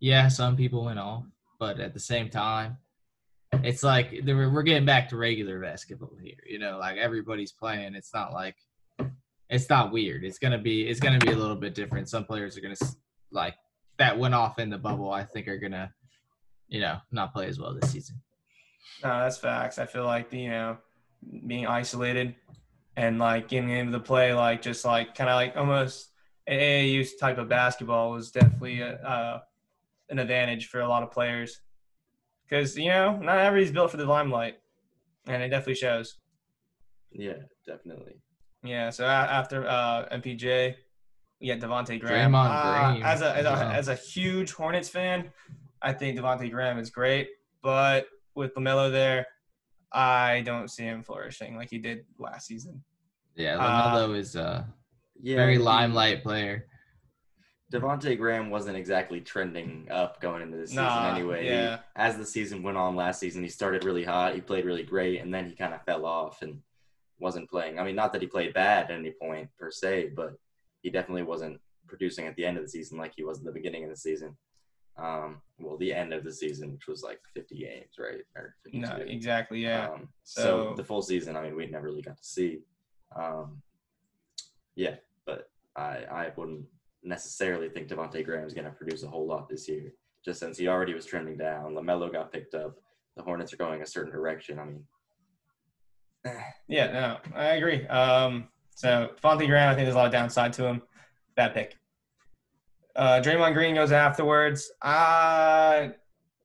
[0.00, 1.24] yeah, some people went off,
[1.60, 2.78] but at the same time,
[3.62, 6.42] it's like we're getting back to regular basketball here.
[6.48, 7.94] You know, like everybody's playing.
[7.94, 8.56] It's not like
[9.50, 10.24] it's not weird.
[10.24, 12.08] It's gonna be it's gonna be a little bit different.
[12.08, 12.76] Some players are gonna
[13.30, 13.54] like
[13.98, 15.12] that went off in the bubble.
[15.12, 15.92] I think are gonna
[16.68, 18.16] you know not play as well this season.
[19.04, 19.78] No, that's facts.
[19.78, 20.78] I feel like you know,
[21.46, 22.34] being isolated
[22.96, 26.10] and like getting into the play, like just like kind of like almost
[26.48, 29.40] AAU type of basketball was definitely a, uh,
[30.10, 31.60] an advantage for a lot of players
[32.48, 34.56] because you know not everybody's built for the limelight,
[35.26, 36.16] and it definitely shows.
[37.12, 37.34] Yeah,
[37.66, 38.20] definitely.
[38.62, 38.90] Yeah.
[38.90, 40.74] So after uh, MPJ,
[41.40, 42.32] we got Devonte Graham.
[42.32, 43.70] Draymond Uh, as a as a, Wow.
[43.72, 45.30] as a huge Hornets fan,
[45.82, 47.28] I think Devonte Graham is great,
[47.62, 49.26] but with Lamelo there,
[49.92, 52.82] I don't see him flourishing like he did last season.
[53.34, 54.68] Yeah, Uh, Lamelo is a
[55.20, 56.66] Yeah, very he- limelight player.
[57.70, 61.44] Devonte Graham wasn't exactly trending up going into the season Nah, anyway.
[61.44, 64.34] He- as the season went on last season, he started really hot.
[64.34, 66.60] He played really great, and then he kind of fell off and
[67.20, 67.78] wasn't playing.
[67.78, 70.34] I mean, not that he played bad at any point per se, but
[70.82, 73.52] he definitely wasn't producing at the end of the season like he was at the
[73.52, 74.36] beginning of the season.
[74.96, 78.22] Um, well, the end of the season, which was like 50 games, right?
[78.36, 78.80] Or 52.
[78.86, 79.60] No, exactly.
[79.62, 79.90] Yeah.
[79.90, 82.62] Um, so, So- the full season, I mean, we never really got to see.
[83.14, 83.62] Um,
[84.74, 86.66] yeah, but I I wouldn't
[87.02, 89.92] necessarily think Devonte Graham is going to produce a whole lot this year,
[90.24, 91.74] just since he already was trending down.
[91.74, 92.76] Lamelo got picked up.
[93.16, 94.58] The Hornets are going a certain direction.
[94.58, 94.84] I mean,
[96.68, 97.86] Yeah, no, I agree.
[97.88, 100.82] Um, so Fonte Graham, I think there's a lot of downside to him.
[101.36, 101.76] Bad pick.
[102.96, 104.70] Uh, Draymond Green goes afterwards.
[104.82, 105.88] Uh,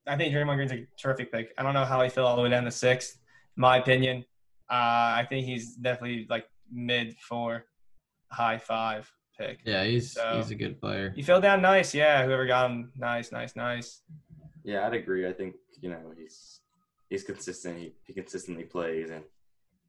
[0.06, 1.52] I think Draymond Green's a terrific pick.
[1.58, 3.18] I don't know how he fell all the way down to sixth.
[3.56, 4.24] My opinion.
[4.68, 7.64] Uh, I think he's definitely like mid four,
[8.30, 9.60] high five pick.
[9.64, 11.12] Yeah, he's So- he's a good player.
[11.14, 11.94] He fell down nice.
[11.94, 14.02] Yeah, whoever got him, nice, nice, nice.
[14.64, 15.26] yeah, I'd agree.
[15.28, 16.60] I think you know he's
[17.10, 17.78] he's consistent.
[17.78, 19.22] He, he consistently plays and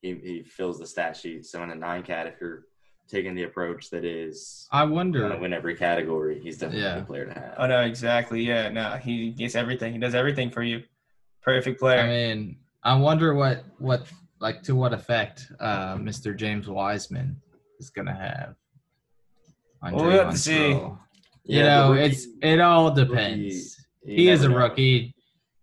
[0.02, 1.46] he, he fills the stat sheet.
[1.46, 2.64] So in a nine cat, if you're
[3.08, 5.38] taking the approach that is I going to wonder.
[5.40, 6.96] win every category, he's definitely a Yeah.
[7.00, 7.56] good player to have.
[7.58, 8.42] Oh no, exactly.
[8.44, 9.94] Yeah, no, he gets everything.
[9.94, 10.84] He does everything for you.
[11.42, 12.02] Perfect player.
[12.02, 14.06] I mean, I wonder what what
[14.40, 16.36] like to what effect uh, Mr.
[16.36, 17.42] James Wiseman
[17.80, 18.56] is gonna have.
[19.82, 20.74] On Well, have to see.
[20.74, 21.00] role.
[21.44, 23.78] Yeah, You know, it's it all depends.
[24.04, 24.58] you He is a know.
[24.58, 25.14] rookie.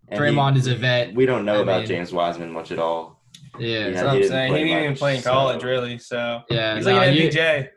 [0.08, 1.14] And Draymond he- is a vet.
[1.14, 3.22] We don't know I about mean- James Wiseman much at all.
[3.58, 4.52] Yeah, Yeah, That's what I'm saying.
[4.52, 5.98] He didn't even much, play in college, so- really.
[5.98, 6.76] So yeah.
[6.76, 7.68] he's no, like an you- MPJ,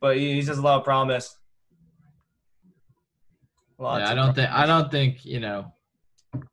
[0.00, 1.36] but he, he's just a lot of promise.
[3.78, 5.72] Lots yeah, I don't think I don't think you know.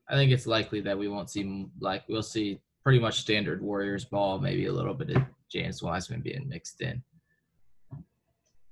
[0.10, 4.04] I think it's likely that we won't see like we'll see pretty much standard Warriors
[4.06, 7.02] ball, maybe a little bit of James Wiseman being mixed in.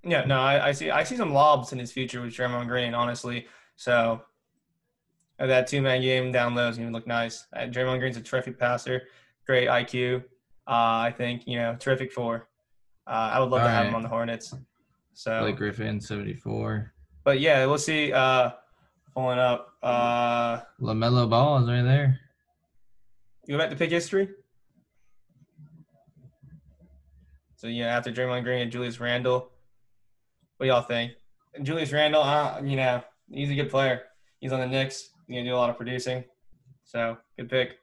[0.04, 0.90] Yeah, no, I, I see.
[0.90, 3.46] I see some lobs in his future with Draymond Green, honestly.
[3.76, 4.22] So
[5.38, 7.46] that two man game down low is going to look nice.
[7.56, 9.04] Uh, Draymond Green's a terrific passer,
[9.46, 10.24] great IQ.
[10.68, 12.48] Uh, I think you know, terrific four.
[13.06, 14.54] Uh, I would love to have him on the Hornets.
[15.14, 16.94] So, Blake Griffin, seventy four.
[17.24, 18.12] but yeah, we'll see.
[18.14, 18.52] Uh,
[19.14, 19.76] pulling up.
[19.84, 22.20] Uh, Lamelo Ball is right there.
[23.46, 24.30] you back to pick history.
[27.56, 29.51] So yeah, after Draymond Green and Julius Randle,
[30.62, 31.14] what do y'all think?
[31.56, 34.04] And Julius Randle, uh, you know, he's a good player.
[34.42, 35.10] He's on the Knicks.
[35.26, 36.24] He's gonna do a lot of producing.
[36.84, 37.80] So good pick.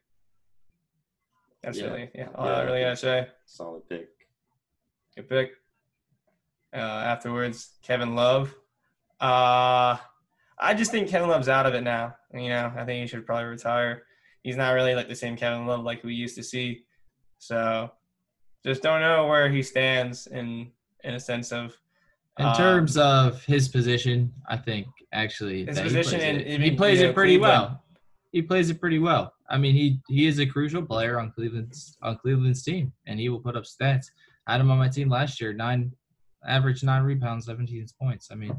[1.60, 1.86] That's Yeah.
[1.86, 2.28] really yeah.
[2.36, 2.52] All Yeah.
[2.52, 3.28] I really gotta say.
[3.46, 4.10] Solid pick.
[5.16, 5.50] Good pick.
[6.72, 8.54] Uh, afterwards, Kevin Love.
[9.20, 9.96] Uh,
[10.56, 12.14] I just think Kevin Love's out of it now.
[12.32, 14.04] You know, I think he should probably retire.
[14.44, 16.84] He's not really like the same Kevin Love like we used to see.
[17.38, 17.90] So,
[18.64, 20.70] just don't know where he stands in
[21.02, 21.76] in a sense of
[22.38, 26.52] In uh, terms of his position, I think actually His that position he plays in-
[26.52, 27.62] it, he plays you it pretty Cleveland.
[27.70, 27.84] well.
[28.32, 29.32] He plays it pretty well.
[29.50, 33.28] I mean, he he is a crucial player on Cleveland's on Cleveland's team, and he
[33.28, 34.06] will put up stats.
[34.46, 35.92] I had him on my team last year, nine
[36.46, 38.28] average nine rebounds, seventeen points.
[38.30, 38.54] I mean,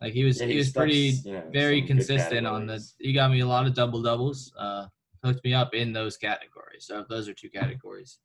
[0.00, 2.80] like he was Yeah, he, he was stuffs, pretty you know, very consistent on the.
[3.00, 4.52] He got me a lot of double doubles.
[4.58, 4.86] Uh,
[5.24, 6.86] hooked me up in those categories.
[6.86, 8.20] So if those are two categories,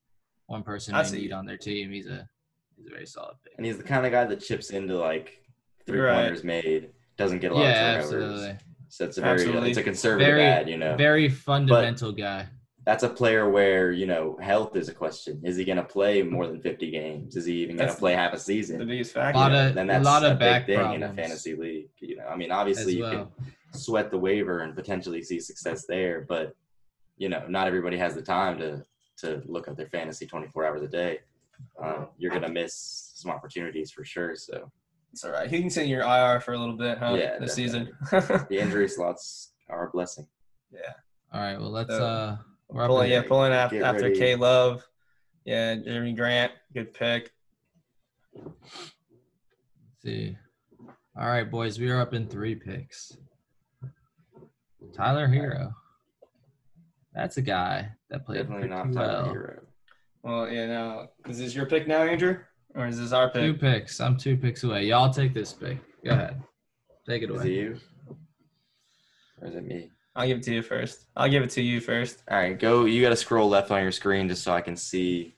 [0.46, 1.22] one person I may see.
[1.22, 1.92] need on their team.
[1.92, 2.30] He's a
[2.78, 3.54] he's a very solid pick.
[3.58, 5.42] And he's the kind of guy that chips into like
[5.86, 6.16] three Right.
[6.24, 8.32] pointers made, doesn't get a lot Yeah, of turnovers.
[8.34, 8.58] absolutely.
[8.90, 9.70] So it's a very uh, Absolutely.
[9.70, 10.96] it's a conservative Very ad, you know.
[10.96, 12.48] very fundamental guy.
[12.86, 15.40] That's a player where, you know, health is a question.
[15.44, 17.36] Is he gonna play more than fifty games?
[17.36, 18.78] Is he even gonna That's play half a season?
[18.78, 18.88] the season?
[18.90, 19.40] biggest A factor.
[19.40, 21.56] lot You of then a that's lot a of back big thing in a fantasy
[21.56, 21.90] league.
[22.00, 23.28] You know, I mean as obviously you can
[23.74, 26.54] sweat the waiver and potentially see success there, but
[27.18, 28.84] you know, not everybody has the time to
[29.20, 31.20] to look at their fantasy 24 hours a day.
[31.82, 34.36] Um, you're gonna miss some opportunities for sure.
[34.36, 34.72] So
[35.12, 35.50] It's all right.
[35.50, 37.16] He can sit in your IR for a little bit, huh?
[37.18, 37.92] Yeah, this season.
[38.12, 40.28] the injury slots are a blessing.
[40.72, 40.80] Yeah.
[41.34, 42.38] All right, well let's So, uh
[42.70, 44.18] we're up pulling, in- yeah, pulling after, Get after ready.
[44.20, 44.88] K Love.
[45.46, 47.32] Yeah, Jerami Grant, good pick.
[48.34, 48.54] Let's
[50.02, 50.38] see.
[51.16, 53.16] All right, boys, we are up in three picks.
[54.94, 55.74] Tyler Herro.
[57.14, 59.73] That's a guy that played Definitely pretty not Tyler well.
[60.26, 60.42] Herro.
[60.42, 62.40] Well, yeah, now is this your pick now, Andrew,
[62.76, 63.42] or is this our pick?
[63.42, 64.00] Two picks.
[64.00, 64.86] I'm two picks away.
[64.86, 65.80] Y'all take this pick.
[66.04, 66.20] Go hmm.
[66.20, 66.44] ahead.
[67.08, 67.40] Take it away.
[67.40, 67.80] Is it you?
[69.42, 69.90] Or is it me?
[70.16, 71.06] I'll give it to you first.
[71.16, 72.24] I'll give it to you first.
[72.30, 72.86] All right, go.
[72.86, 75.36] You got to scroll left on your screen just so I can see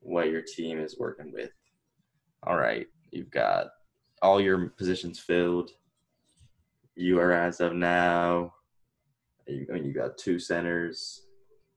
[0.00, 1.50] what your team is working with.
[2.44, 3.66] All right, you've got
[4.22, 5.70] all your positions filled.
[6.94, 8.54] You are as of now.
[9.46, 11.27] You, I mean, you got two centers,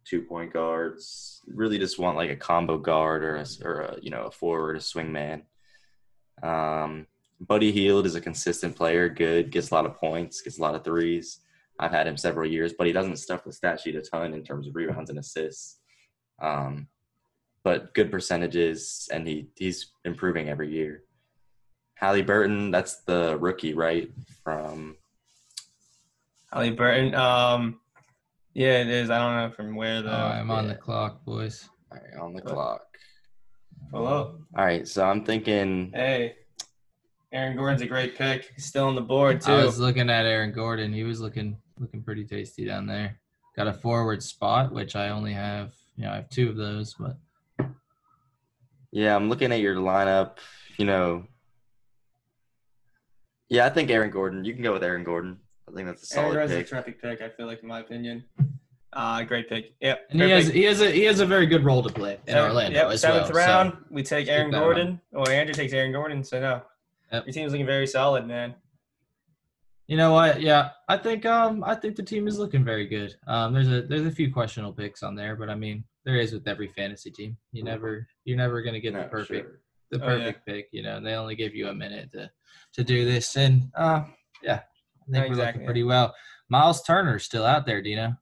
[0.06, 1.42] two point guards.
[1.48, 4.78] Really, just want like a combo guard or a, or a you know a forward,
[4.78, 5.44] a swing man.
[6.44, 7.08] Um,
[7.40, 10.76] Buddy Hield is a consistent player, good, gets a lot of points, gets a lot
[10.76, 11.40] of threes.
[11.80, 14.44] I've had him several years, but he doesn't stuff the stat sheet a ton in
[14.44, 15.80] terms of rebounds and assists.
[16.40, 16.88] Um,
[17.64, 21.04] but good percentages, and he he's improving every year.
[22.02, 24.12] Haliburton, that's the rookie, right?
[24.44, 24.98] From
[26.52, 27.14] Ali Burton.
[27.16, 27.80] Um,
[28.54, 29.10] yeah, it is.
[29.10, 30.10] I don't know from where Oh, though.
[30.12, 30.74] I'm on yeah.
[30.74, 31.70] the clock, boys.
[31.92, 32.82] all right, on the clock.
[33.92, 34.40] Hello.
[34.58, 36.36] All right, so I'm thinking Hey.
[37.34, 38.52] Aaron Gordon's a great pick.
[38.56, 39.54] He's still on the board too.
[39.54, 40.92] I was looking at Aaron Gordon.
[40.92, 43.20] He was looking looking pretty tasty down there.
[43.56, 45.74] Got a forward spot, which I only have.
[45.96, 47.18] You know, I have two of those, but
[48.92, 50.38] Yeah, I'm looking at your lineup.
[50.78, 51.26] You know,
[53.50, 54.44] yeah, I think Aaron Gordon.
[54.44, 55.38] You can go with Aaron Gordon.
[55.71, 56.67] I think that's a solid Aaron solid Gordon's a pick.
[56.67, 57.21] terrific pick.
[57.21, 58.23] I feel like, in my opinion,
[58.93, 59.73] uh, great pick.
[59.81, 60.07] Yep.
[60.10, 60.53] and he has pick.
[60.55, 62.88] he has a he has a very good role to play in Seven- Orlando yep,
[62.91, 63.45] as seventh well.
[63.45, 64.99] so- round, we take Aaron Gordon.
[65.13, 66.23] Or Andrew takes Aaron Gordon.
[66.23, 66.62] So no,
[67.12, 67.25] Yep.
[67.25, 68.55] your team's looking very solid, man.
[69.88, 70.41] You know what?
[70.41, 73.15] Yeah, I think um I think the team is looking very good.
[73.27, 76.31] Um, there's a there's a few questionable picks on there, but I mean there is
[76.34, 77.38] with every fantasy team.
[77.51, 79.60] You never you're never gonna get No, the perfect sure.
[79.91, 80.17] the Oh, yeah.
[80.17, 80.67] perfect pick.
[80.71, 82.29] You know they only give you a minute to
[82.73, 84.03] to do this, and uh
[84.41, 84.62] yeah,
[85.08, 85.46] I think we're Exactly.
[85.46, 86.16] looking pretty well.
[86.50, 88.18] Miles Turner's still out there, Dino.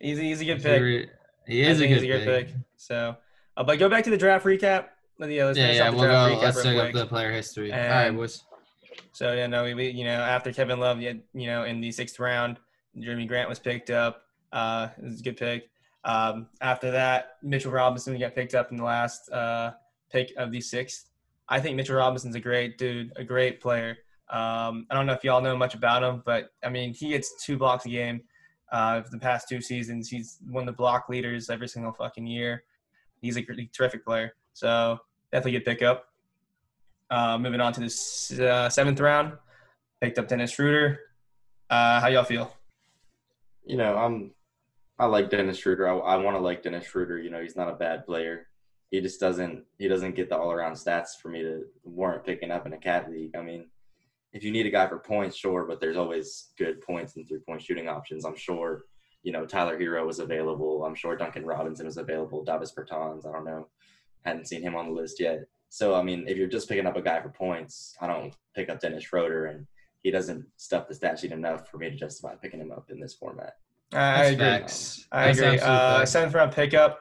[0.00, 1.10] He's, he's a good pick.
[1.46, 2.48] He is a think good, he's pick.
[2.76, 3.16] So,
[3.56, 4.86] uh, but go back to the draft recap.
[5.18, 6.36] Yeah, let's Yeah, yeah, the we'll draft go.
[6.36, 7.72] recap Let's up the player history.
[7.72, 8.42] All right, boys.
[9.12, 11.80] So yeah, no, we, we you know after Kevin Love, you, had, you know in
[11.80, 12.58] the sixth round,
[12.96, 14.22] Jerami Grant was picked up.
[14.52, 15.70] Uh, it was a good pick.
[16.04, 19.72] Um, after that, Mitchell Robinson got picked up in the last uh,
[20.10, 21.08] pick of the sixth.
[21.48, 23.96] I think Mitchell Robinson's a great dude, a great player.
[24.30, 27.44] Um, I don't know if y'all know much about him, but I mean he gets
[27.44, 28.22] two blocks a game.
[28.72, 32.26] Uh, for the past two seasons, he's one of the block leaders every single fucking
[32.26, 32.64] year.
[33.20, 34.34] He's a terrific player.
[34.54, 34.98] So
[35.32, 36.06] definitely good pickup.
[37.10, 39.34] Uh, moving on to this uh, seventh round,
[40.00, 40.98] picked up Dennis Schroeder.
[41.70, 42.52] Uh, how y'all feel?
[43.64, 44.32] You know, I'm.
[44.98, 45.88] I like Dennis Schroeder.
[45.88, 47.18] I, I want to like Dennis Schroeder.
[47.18, 48.48] You know, he's not a bad player.
[48.90, 49.64] He just doesn't.
[49.78, 53.10] He doesn't get the all-around stats for me to warrant picking up in a cat
[53.10, 53.36] league.
[53.36, 53.66] I mean,
[54.32, 57.62] if you need a guy for points, sure, but there's always good points and three-point
[57.62, 58.24] shooting options.
[58.24, 58.84] I'm sure.
[59.22, 60.84] You know, Tyler Herro was available.
[60.84, 62.44] I'm sure Duncan Robinson was available.
[62.44, 63.26] Davis Bertans.
[63.26, 63.68] I don't know.
[64.24, 65.40] Hadn't seen him on the list yet.
[65.68, 68.68] So I mean, if you're just picking up a guy for points, I don't pick
[68.68, 69.66] up Dennis Schroeder, and
[70.02, 73.00] he doesn't stuff the stat sheet enough for me to justify picking him up in
[73.00, 73.54] this format.
[73.92, 74.44] I, I That's agree.
[74.46, 75.06] facts.
[75.10, 75.54] I That's agree.
[75.54, 76.10] absolute Uh, facts.
[76.12, 77.00] seventh round pickup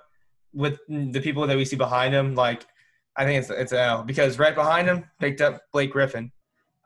[0.54, 2.34] with the people that we see behind him.
[2.34, 2.66] Like,
[3.16, 6.32] I think it's it's a L because right behind him picked up Blake Griffin.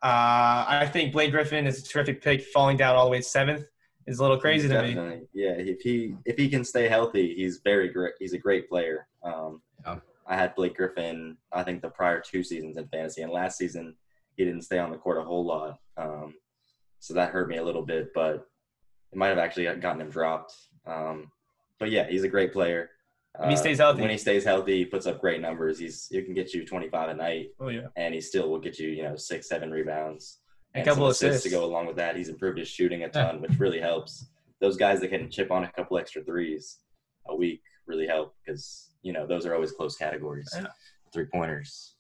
[0.01, 2.41] Uh, I think Blake Griffin is a terrific pick.
[2.41, 3.65] Falling down all the way to seventh
[4.07, 4.93] is a little crazy to me.
[4.93, 5.27] Definitely.
[5.33, 8.13] Yeah, if he if he can stay healthy, he's very great.
[8.19, 9.07] He's a great player.
[9.23, 9.99] Um, Yeah.
[10.27, 11.38] I had Blake Griffin.
[11.51, 13.95] I think the prior two seasons in fantasy, and last season
[14.38, 16.35] he didn't stay on the court a whole lot, um,
[16.99, 18.13] so that hurt me a little bit.
[18.13, 18.47] But
[19.12, 20.55] it might have actually gotten him dropped.
[20.85, 21.31] Um,
[21.79, 22.91] but yeah, he's a great player.
[23.38, 24.02] If he Uh, stays healthy.
[24.02, 25.78] When he stays healthy, he puts up great numbers.
[25.80, 28.80] He's he can get you 25 a night, Oh yeah, and he still will get
[28.80, 30.39] you you know six seven rebounds
[30.74, 31.44] a and couple some assists.
[31.44, 32.15] to go along with that.
[32.15, 33.12] He's improved his shooting a Yeah.
[33.12, 34.26] ton, which really helps.
[34.60, 36.80] Those guys that can chip on a couple extra threes
[37.28, 40.50] a week really help because you know those are always close categories.
[40.56, 40.68] Yeah.
[41.13, 41.96] Three pointers.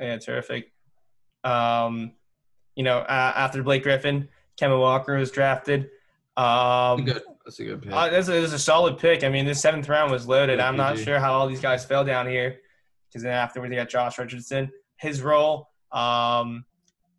[0.00, 0.72] Yeah, terrific.
[1.44, 2.12] Um,
[2.76, 4.28] you know, uh, after Blake Griffin,
[4.60, 5.90] Kemba Walker was drafted.
[6.36, 7.22] Um, good.
[7.48, 7.92] That's a good pick.
[7.94, 9.24] Uh, this, is, this is a solid pick.
[9.24, 10.58] I mean, this seventh round was loaded.
[10.58, 12.58] Good I'm not sure how all these guys fell down here
[13.08, 14.70] because then afterwards they got Josh Richardson.
[14.98, 16.66] His role um,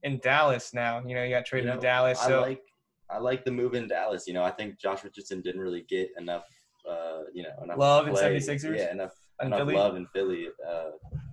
[0.04, 2.20] in Dallas now, you know, he got traded You to know, Dallas.
[2.22, 2.62] I So like
[3.10, 4.28] I like the move in Dallas.
[4.28, 6.46] You know, I think Josh Richardson didn't really get enough.
[6.88, 8.78] Uh, you know, enough Love in 76ers?
[8.78, 9.74] Yeah, enough in enough Philly?
[9.74, 10.50] love in Philly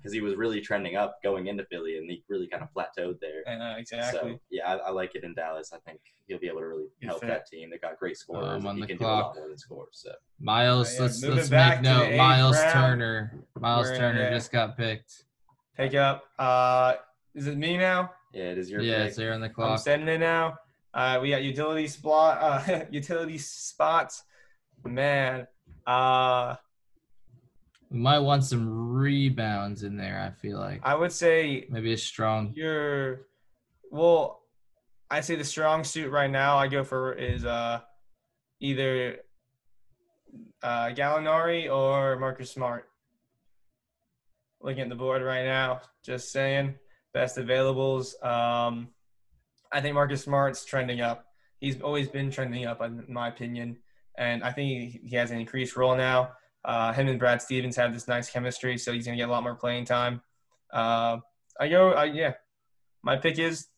[0.07, 3.19] because he was really trending up going into Philly, and he really kind of plateaued
[3.21, 3.43] there.
[3.49, 4.21] Uh, exactly.
[4.33, 5.73] So yeah, I, I like it in Dallas.
[5.73, 7.27] I think he'll be able to really Good help fit.
[7.29, 7.71] that team.
[7.71, 8.47] They got great scorers.
[8.47, 9.19] Um, on he the can clock.
[9.19, 9.89] do a lot more than score.
[9.91, 12.15] So Miles, Yeah, let's let's make note.
[12.17, 12.73] Miles round.
[12.73, 13.35] Turner.
[13.59, 15.25] Miles We're Turner just got picked.
[15.77, 16.23] Pick up.
[16.39, 16.95] Uh,
[17.35, 18.13] is it me now?
[18.33, 19.07] yeah, it is your Yeah, pick.
[19.09, 19.65] it's there on the clock.
[19.67, 19.81] I'm clock.
[19.81, 20.57] sending it now.
[20.95, 22.39] Uh, we got utility spot,
[22.71, 24.23] uh, utility spots.
[24.85, 25.47] Man,
[25.87, 26.55] uh,
[27.91, 30.21] We might want some rebounds in there.
[30.21, 32.53] I feel like I would say maybe a strong.
[32.55, 33.27] You're
[33.91, 34.43] well.
[35.09, 36.59] I say the strong suit right now.
[36.59, 37.81] I go for is uh
[38.61, 39.19] either
[40.63, 42.89] uh Gallinari or Marcus Smart.
[44.61, 46.75] Looking at the board right now, just saying
[47.13, 48.23] best availables.
[48.25, 48.89] Um,
[49.71, 51.27] I think Marcus Smart's trending up.
[51.61, 53.79] He's always been trending up, in my opinion,
[54.19, 56.33] and I think he has an increased role now.
[56.67, 59.45] Uh, him and Brad Stevens have this nice chemistry, so he's gonna get a lot
[59.45, 60.21] more playing time.
[60.73, 61.19] Uh,
[61.61, 62.33] I go, I, yeah.
[63.03, 63.69] My pick is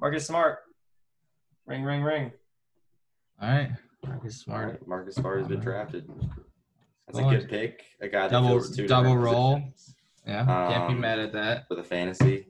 [0.00, 0.58] Marcus Smart.
[1.66, 2.30] Ring, ring, ring.
[3.42, 3.70] All right,
[4.06, 4.68] Marcus Smart.
[4.68, 6.08] right, Marcus Smart has been drafted.
[7.08, 7.40] That's a Good.
[7.40, 7.84] good pick.
[8.00, 9.56] A guy that Double- fills two double roll.
[9.56, 11.66] positions Yeah, can't be Um, mad at that.
[11.68, 12.46] for the fantasy.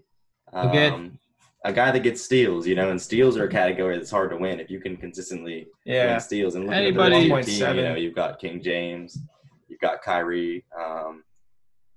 [0.52, 1.18] He'll get- Um,
[1.64, 4.36] a guy that gets steals, you know, and steals are a category that's hard to
[4.36, 6.12] win if you can consistently Yeah.
[6.12, 6.54] win steals.
[6.54, 7.76] And looking Anybody- at the 1.7.
[7.76, 9.18] team, you know, you've got King James,
[9.68, 11.22] you've got Kyrie, um,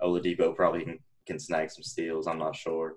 [0.02, 2.28] Oladipo probably can, can snag some steals.
[2.28, 2.96] I'm not sure.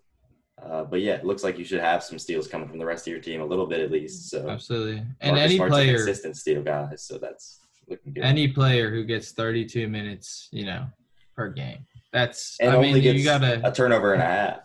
[0.63, 3.07] Uh, but yeah, it looks like you should have some steals coming from the rest
[3.07, 4.31] of your team a little bit at least.
[4.31, 5.03] So Absolutely.
[5.21, 8.23] And Marcus any Smart's a player, consistent steal guy, so that's looking good.
[8.23, 10.87] any player who gets 32 minutes, you know,
[11.35, 11.79] per game.
[12.13, 13.61] That's and I only mean, gets you gotta.
[13.67, 14.65] a turnover and a half.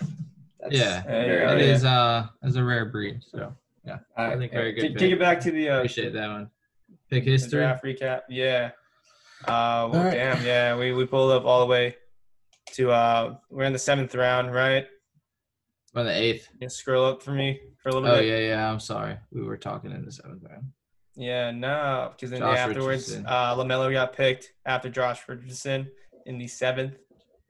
[0.60, 1.74] That's Yeah, very Oh, It yeah.
[1.74, 3.22] is uh is a rare breed.
[3.26, 3.54] So
[3.86, 6.50] yeah, All I think very good Take, it back to the uh, appreciate that one.
[7.10, 7.62] Pick history.
[7.62, 8.22] draft recap.
[8.30, 8.72] Yeah.
[9.46, 10.14] Uh, well, All right.
[10.14, 10.46] damn.
[10.46, 11.96] Yeah, we, we pulled up all the way
[12.74, 14.86] to uh, we're in the seventh round, right?
[15.96, 16.48] Or the eighth.
[16.60, 18.28] You scroll up for me for a little Oh bit.
[18.28, 18.72] yeah, yeah.
[18.72, 19.18] I'm sorry.
[19.32, 20.66] We were talking in the seventh round.
[21.16, 23.26] Yeah, no, because then Josh afterwards, Richardson.
[23.28, 25.88] uh, Lamelo got picked after Josh Richardson
[26.28, 26.94] in the seventh.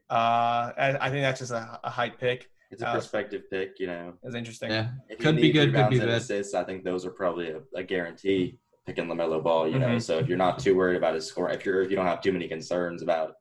[0.10, 2.50] Uh, I, I think that's just a, a hype pick.
[2.72, 4.14] It's a Uh, perspective pick, you know.
[4.24, 4.72] It's interesting.
[4.72, 4.90] Yeah.
[5.10, 6.10] If Could be need good, could be bad.
[6.10, 8.58] Assists, I think those are probably a, a guarantee
[8.88, 9.68] picking Lamelo Ball.
[9.68, 10.02] You know, Mhm.
[10.02, 12.22] so if you're not too worried about his score, if you're if you don't have
[12.22, 13.36] too many concerns about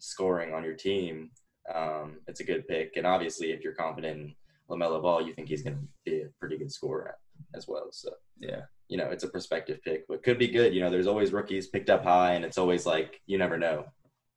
[0.00, 1.30] scoring on your team,
[1.72, 2.96] um, it's a good pick.
[2.96, 4.34] And obviously, if you're confident in
[4.68, 7.16] Lamelo Ball, you think he's going to be a pretty good scorer
[7.54, 7.92] as well.
[7.92, 8.10] So
[8.40, 8.64] Yeah.
[8.88, 10.74] you know, it's a perspective pick, but could be good.
[10.74, 13.86] You know, there's always rookies picked up high, and it's always like you never know.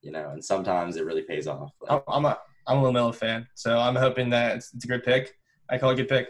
[0.01, 1.73] You know, and sometimes it really pays off.
[1.81, 4.87] Like, I'm, I'm a I'm a Lamelo fan, so I'm hoping that it's, it's a
[4.87, 5.37] good pick.
[5.69, 6.29] I call it a good pick.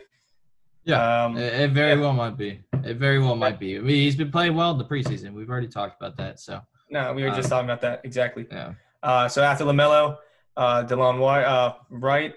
[0.88, 1.25] Yeah.
[1.25, 2.01] Um, It, it very Yeah.
[2.01, 2.61] well might be.
[2.83, 3.77] It very well might be.
[3.77, 5.33] I mean, he's been playing well in the preseason.
[5.33, 6.39] We've already talked about that.
[6.39, 8.47] So no, we were just Um, talking about that exactly.
[8.49, 8.73] yeah.
[9.03, 10.17] Uh, so after Lamelo,
[10.55, 12.35] uh, Delon White, uh, Wright,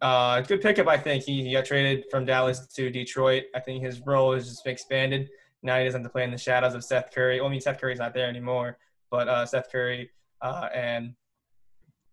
[0.00, 0.88] uh, good pickup.
[0.88, 3.44] I think he, he got traded from Dallas to Detroit.
[3.54, 5.30] I think his role has just been expanded.
[5.62, 7.38] Now he doesn't have to play in the shadows of Seth Curry.
[7.40, 8.78] Well, I mean, Seth Curry's not there anymore,
[9.10, 10.10] but uh, Seth Curry
[10.40, 11.14] uh, and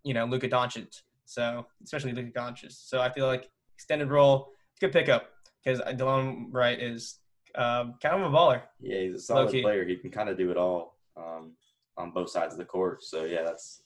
[0.03, 1.01] you know Luka Doncic.
[1.25, 2.71] So especially Luka Doncic.
[2.71, 5.29] So I feel like extended role, good pickup
[5.63, 7.19] because Delon Wright is
[7.55, 8.61] um, kind of a baller.
[8.79, 9.85] Yeah, he's a solid player.
[9.85, 11.53] He can kind of do it all um,
[11.97, 13.03] on both sides of the court.
[13.03, 13.81] So yeah, that's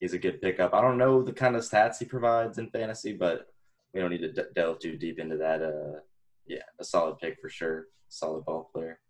[0.00, 0.74] he's a good pickup.
[0.74, 3.46] I don't know the kind of stats he provides in fantasy, but
[3.92, 5.62] we don't need to de- delve too deep into that.
[5.62, 6.00] Uh,
[6.46, 7.86] yeah, a solid pick for sure.
[8.08, 9.00] Solid ball player.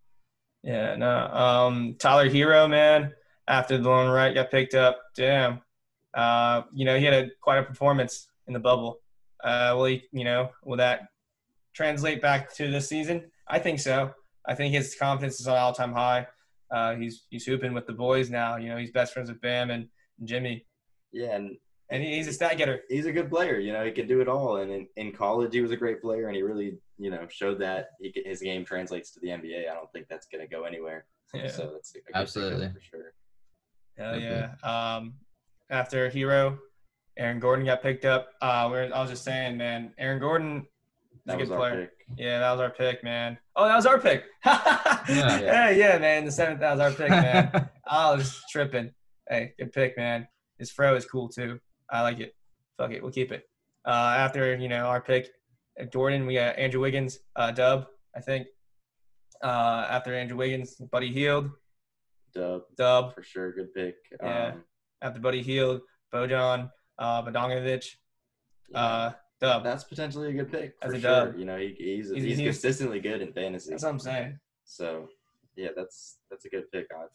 [0.63, 1.27] Yeah, no.
[1.27, 3.13] Um, Tyler Herro, man,
[3.49, 5.61] after Delon Wright got picked up, damn.
[6.15, 9.01] Uh, you know, he had a quite a performance in the bubble.
[9.43, 11.09] Uh, will he, you know, will that
[11.75, 13.31] translate back to this season?
[13.49, 14.13] I think so.
[14.47, 16.27] I think his confidence is on all time high.
[16.71, 18.57] Uh, he's he's hooping with the boys now.
[18.57, 19.89] You know, he's best friends with Bam and
[20.25, 20.67] Jimmy,
[21.13, 21.57] Yeah, and
[21.91, 22.81] and he, he's a stat getter.
[22.89, 23.59] he's a good player.
[23.59, 24.57] You know, he can do it all.
[24.57, 27.61] And in, in college, he was a great player, and he really, you know, showed
[27.61, 29.71] that he his game translates to the NBA.
[29.71, 31.05] I don't think that's going to go anywhere.
[31.35, 31.49] Yeah.
[31.49, 32.69] So that's a good Absolutely.
[32.69, 33.13] for sure.
[33.99, 34.49] Hell Okay.
[34.63, 34.97] yeah.
[34.97, 35.15] Um,
[35.71, 36.59] after Herro,
[37.17, 38.31] Aaron Gordon got picked up.
[38.41, 40.74] Uh, we're, I was just saying, man, Aaron Gordon is a
[41.27, 41.81] That good was our player.
[41.83, 42.19] pick.
[42.19, 43.39] Yeah, that was our pick, man.
[43.57, 44.25] Oh, that was our pick.
[44.45, 45.71] yeah.
[45.71, 46.25] yeah, man.
[46.25, 47.71] The seventh, that was our pick, man.
[47.87, 48.93] I was tripping.
[49.29, 50.29] Hey, good pick, man.
[50.59, 51.59] His fro is cool too.
[51.91, 52.35] I like it.
[52.77, 53.45] Fuck it, we'll keep it.
[53.87, 55.31] Uh, after you know our pick,
[55.79, 58.47] at Jordan, we got Andrew Wiggins, uh, Dub, I think.
[59.43, 61.51] Uh, after Andrew Wiggins, Buddy Hield,
[62.35, 63.15] Dub Dub.
[63.15, 63.53] for sure.
[63.53, 63.97] Good pick.
[64.23, 64.49] Yeah.
[64.49, 64.65] Um,
[65.03, 67.23] After Buddy Hield, Bojan, uh,
[68.71, 69.13] yeah.
[69.41, 69.65] Dub.
[69.65, 71.27] That's potentially a good pick That's for a sure.
[71.27, 71.39] dub.
[71.39, 73.71] You know, he, he's He's- he's, he's- consistently good in fantasy.
[73.71, 74.39] That's what I'm saying.
[74.65, 75.09] So,
[75.57, 76.87] yeah, that's that's a good pick.
[76.97, 77.09] I've,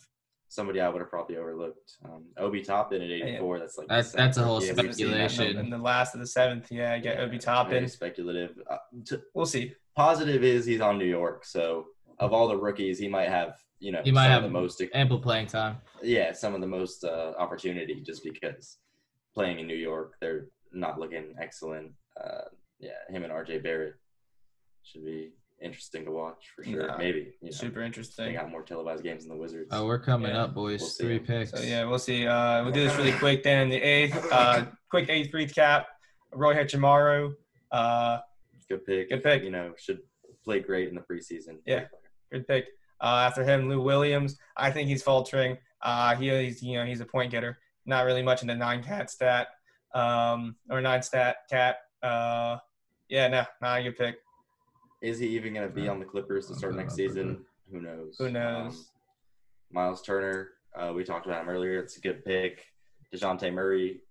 [0.48, 1.98] somebody I would have probably overlooked.
[2.06, 3.60] Um, Obi Toppin at 84.
[3.60, 5.32] That's like That's- that's a whole yeah, we've seen that.
[5.32, 5.58] speculation.
[5.58, 7.88] And the last of the seventh, yeah, I get Yeah, Obi Very Toppin.
[7.88, 8.60] speculative.
[8.70, 9.74] Uh, to, We'll see.
[9.96, 11.46] positive is he's on New York.
[11.46, 11.88] So
[12.20, 15.20] of all the rookies, he might have you know He might have the most ample
[15.20, 15.78] playing time.
[16.04, 18.78] yeah some of the most uh, opportunity just because
[19.34, 21.92] playing in New York they're not looking excellent.
[22.24, 22.42] Uh,
[22.80, 23.96] yeah, him and RJ Barrett
[24.84, 26.88] should be interesting to watch for sure.
[26.88, 28.34] Nah, Maybe you know, Super they interesting.
[28.34, 29.70] got more televised games than the Wizards.
[29.72, 30.44] Oh, we're coming Yeah.
[30.44, 30.82] up, boys.
[30.82, 30.90] We'll.
[30.90, 31.52] Three picks.
[31.52, 32.26] So yeah, we'll see.
[32.28, 33.44] Uh, we'll do this really quick.
[33.44, 35.86] Then in the eighth, uh, quick eighth recap.
[36.34, 37.34] Rui Hachimura,
[37.72, 38.20] uh,
[38.70, 39.10] good pick.
[39.10, 39.44] Good pick.
[39.44, 40.00] You know, should
[40.46, 41.58] play great in the preseason.
[41.66, 41.86] Yeah.
[42.32, 42.68] good pick.
[43.02, 44.38] Uh, after him, Lou Williams.
[44.56, 45.58] I think he's faltering.
[45.82, 47.58] Uh, he, he's you know he's a point getter.
[47.86, 49.48] Not really much in the nine cat stat
[49.96, 51.78] um, or nine stat cat.
[52.02, 52.58] Uh,
[53.10, 54.16] yeah, no, not a good pick.
[55.02, 57.46] Is he even going to be on the Clippers to start next season?
[57.72, 58.16] Who knows?
[58.20, 58.74] Who knows?
[58.74, 58.86] Um,
[59.72, 61.80] Miles Turner, uh, we talked about him earlier.
[61.80, 62.66] It's a good pick.
[63.14, 64.02] Dejounte Murray,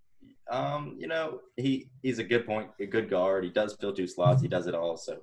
[0.51, 3.45] um, you know, he he's a good point, a good guard.
[3.45, 4.41] He does fill two slots.
[4.41, 4.97] He does it all.
[4.97, 5.18] So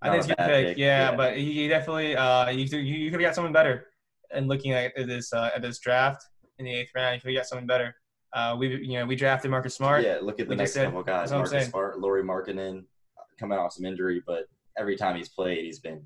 [0.00, 0.78] I think it's a good bad pick.
[0.78, 3.88] Yeah, but he, he definitely uh, you could you, you could have got someone better.
[4.32, 6.24] And looking at this uh, at this draft
[6.58, 7.94] in the eighth round, you could have got someone better.
[8.34, 10.02] Uh, we you know we drafted Marcus Smart.
[10.04, 11.30] yeah, look at the We next said- couple guys.
[11.30, 11.68] Marcus.
[11.68, 12.84] Smart, Lauri Markkanen,
[13.38, 16.02] coming off some injury, but every time he's played, he's been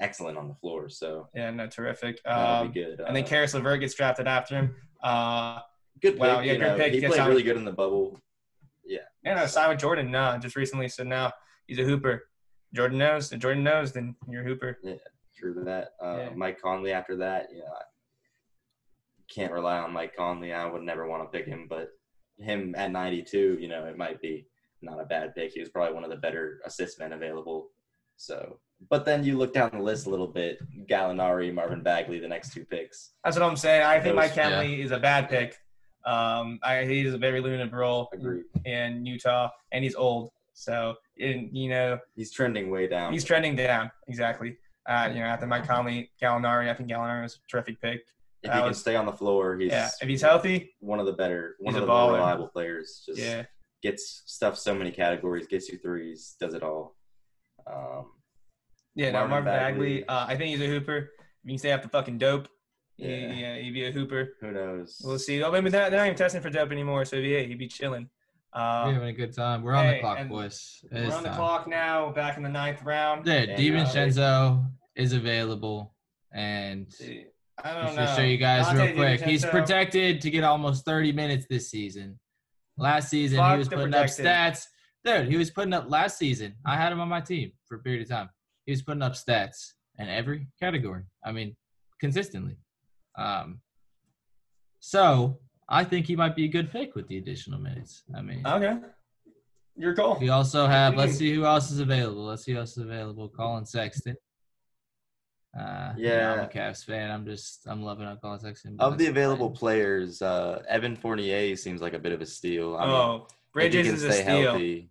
[0.00, 0.88] excellent on the floor.
[0.88, 2.20] So Yeah, no, terrific.
[2.26, 3.00] Um, good.
[3.00, 4.76] and then Uh, Caris LeVert gets drafted after him.
[5.02, 5.60] Uh,
[6.00, 6.20] good pick.
[6.20, 6.92] Wow, yeah, good know, pick.
[6.92, 8.20] He played really good in the bubble.
[8.84, 11.32] Yeah, Yeah, no, with Jordan uh, just recently, so now
[11.66, 12.28] he's a hooper.
[12.74, 13.32] Jordan knows.
[13.32, 14.78] If Jordan knows, then you're a hooper.
[15.36, 15.92] True to that.
[16.02, 16.30] Uh, Yeah.
[16.34, 17.82] Mike Conley after that, I
[19.32, 20.52] can't rely on Mike Conley.
[20.52, 21.90] I would never want to pick him, but
[22.38, 24.46] him at 92, you know, it might be
[24.82, 25.52] not a bad pick.
[25.52, 27.68] He was probably one of the better assist men available.
[28.16, 28.58] So,
[28.90, 30.58] but then you look down the list a little bit:
[30.88, 33.10] Gallinari, Marvin Bagley, the next two picks.
[33.24, 33.82] That's what I'm saying.
[33.84, 35.56] I think Those- Mike Conley is a bad pick.
[36.04, 38.44] Um, I, he's a very limited role Agreed.
[38.64, 40.30] in Utah, and he's old.
[40.54, 43.12] So, in, you know, He's trending way down.
[43.12, 43.90] he's trending down.
[44.08, 44.56] Exactly.
[44.86, 48.00] Uh, you know, after Mike Conley, Gallinari, I think Gallinari was a terrific pick.
[48.48, 51.06] If that he can stay on the floor, he's yeah, if he's healthy, one of
[51.06, 53.02] the better, one of the more reliable players.
[53.06, 53.44] Just yeah.
[53.82, 56.96] gets stuff so many categories, gets you threes, does it all.
[57.66, 58.06] Um,
[58.94, 60.00] Yeah, no, Marvin Marvin Bagley.
[60.00, 60.08] Bagley.
[60.08, 60.96] Uh, I think he's a hooper.
[60.96, 62.48] If you can stay after fucking dope.
[62.96, 63.08] Yeah.
[63.08, 63.32] Yeah.
[63.32, 64.30] He, yeah, he'd be a hooper.
[64.40, 65.00] who knows?
[65.04, 65.42] We'll see.
[65.42, 68.08] Oh, maybe they're, they're not even testing for dope anymore, so yeah, he'd be chilling.
[68.54, 69.62] We're Uh, having a good time.
[69.62, 70.80] We're on hey, the clock, boys.
[70.90, 71.36] It we're is on the time.
[71.38, 73.26] clock now, back in the ninth round.
[73.26, 75.94] Yeah, And, uh, DiVincenzo is available,
[76.32, 76.92] and
[77.64, 78.06] I don't just know.
[78.06, 81.68] to show you guys Donte real quick, he's protected to get almost 30 minutes this
[81.70, 82.18] season.
[82.76, 84.66] Last season, Fuck he was putting up stats.
[85.04, 86.54] Dude, he was putting up last season.
[86.64, 88.28] I had him on my team for a period of time.
[88.66, 91.02] He was putting up stats in every category.
[91.24, 91.56] I mean,
[92.00, 92.56] consistently.
[93.16, 93.60] Um,
[94.80, 98.04] so I think he might be a good pick with the additional minutes.
[98.14, 98.78] I mean, Okay.
[99.76, 100.18] Your call.
[100.18, 100.96] we also have.
[100.96, 102.24] Let's see who else is available.
[102.24, 103.28] Let's see who else is available.
[103.28, 104.16] Colin Sexton.
[105.58, 107.10] Uh, yeah, I'm a Cavs fan.
[107.10, 108.76] I'm just I'm loving on Colin Sexton.
[108.78, 109.56] of the available fine.
[109.56, 112.76] players, uh, Evan Fournier seems like a bit of a steal.
[112.76, 114.42] I mean, Oh, if he Bridges can is a stay steal.
[114.50, 114.90] healthy.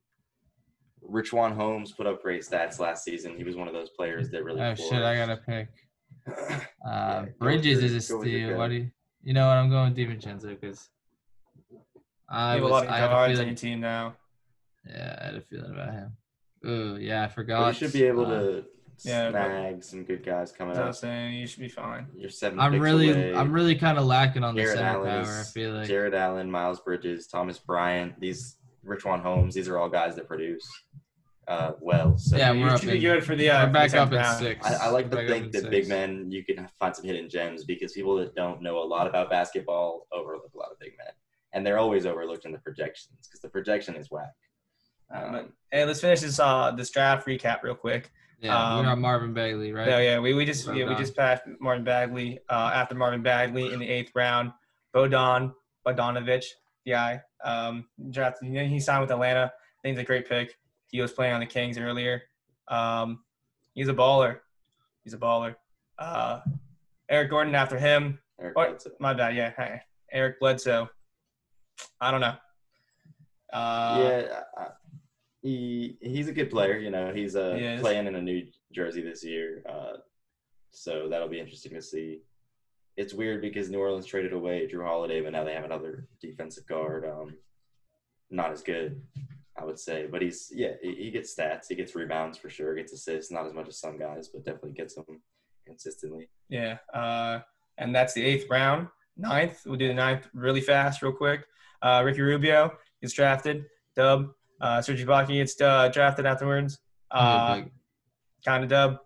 [1.10, 3.38] Richaun Holmes put up great stats last season.
[3.38, 4.60] He was one of those players that really.
[4.62, 5.02] Oh shit!
[5.04, 5.70] I gotta pick.
[6.86, 8.58] Uh, Yeah, Bridges your- is a go with your steal.
[8.58, 8.92] What do you?
[9.24, 9.54] You know what?
[9.58, 10.90] I'm going with DiVincenzo because
[11.72, 11.80] You
[12.30, 13.48] I have a lot of I had a guards on feeling.
[13.50, 14.16] your team now.
[14.86, 16.12] Yeah, I had a feeling about him.
[16.66, 17.68] Ooh, yeah, I But forgot.
[17.68, 18.66] you should be able Uh, to
[19.04, 20.96] yeah, but- snag some good guys coming That's I'm up.
[20.96, 21.36] saying.
[21.36, 22.08] You should be fine.
[22.16, 22.60] You're seven.
[22.60, 23.34] I'm really, away.
[23.36, 25.40] I'm really kind of lacking on the center Allen power.
[25.40, 25.88] I feel like.
[25.88, 28.20] Jarrett Allen, Miles Bridges, Thomas Bryant.
[28.20, 29.54] These Richaun Holmes.
[29.56, 30.68] These are all guys that produce
[31.48, 32.18] uh, well.
[32.18, 33.50] So Yeah, we're up should be in- good for the.
[33.50, 34.38] Uh, We're back up 10th in round.
[34.40, 34.66] six.
[34.66, 35.70] I, I like We're to think that six.
[35.70, 39.08] big men you can find some hidden gems because people that don't know a lot
[39.08, 41.14] about basketball overlook a lot of big men,
[41.54, 44.34] and they're always overlooked in the projections because the projection is whack.
[45.14, 48.12] Um, hey, let's finish this uh this draft recap real quick.
[48.40, 49.88] Yeah, Um, we're on Marvin Bagley, right?
[49.88, 52.40] No, yeah, we, we just Well yeah, we just passed Marvin Bagley.
[52.50, 54.52] Uh, after Marvin Bagley in the eighth round,
[54.94, 55.54] Bogdan
[55.86, 56.46] Bogdanovic,
[56.86, 58.50] the guy, um, drafted.
[58.50, 59.52] You know, he signed with Atlanta.
[59.54, 60.56] I think he's a great pick.
[60.92, 62.24] He was playing on the Kings earlier.
[62.68, 63.24] Um,
[63.74, 64.40] he's a baller.
[65.04, 65.56] He's a baller.
[65.98, 66.42] Uh,
[67.10, 68.20] Eric Gordon after him.
[68.40, 68.70] Eric What?
[68.70, 68.92] Bledsoe.
[69.00, 69.36] My bad.
[69.36, 69.82] Yeah, hey,
[70.12, 70.90] Eric Bledsoe.
[72.00, 72.36] I don't know.
[73.52, 74.68] Uh, yeah, I-
[75.48, 76.78] he he's a good player.
[76.78, 79.98] You know, he's uh, He playing in a new jersey this year, uh,
[80.72, 82.22] so that'll be interesting to see.
[82.98, 86.68] It's weird because New Orleans traded away Jrue Holiday, but now they have another defensive
[86.68, 87.06] guard.
[87.06, 87.36] Um,
[88.30, 89.02] not as good,
[89.58, 92.76] I would say, but he's yeah, he, he gets stats, he gets rebounds for sure,
[92.76, 95.22] gets assists, not as much as some guys, but definitely gets them
[95.66, 96.28] consistently.
[96.50, 96.78] Yeah.
[96.94, 97.40] Uh,
[97.78, 98.88] and that's the eighth round.
[99.16, 101.46] Ninth, we'll do the ninth really fast, real quick.
[101.82, 103.66] Uh, Ricky Rubio gets drafted.
[103.96, 104.32] Dub.
[104.60, 106.80] Uh, Serge Ibaka gets uh, drafted afterwards.
[107.12, 107.62] Uh,
[108.46, 109.00] kind of dub.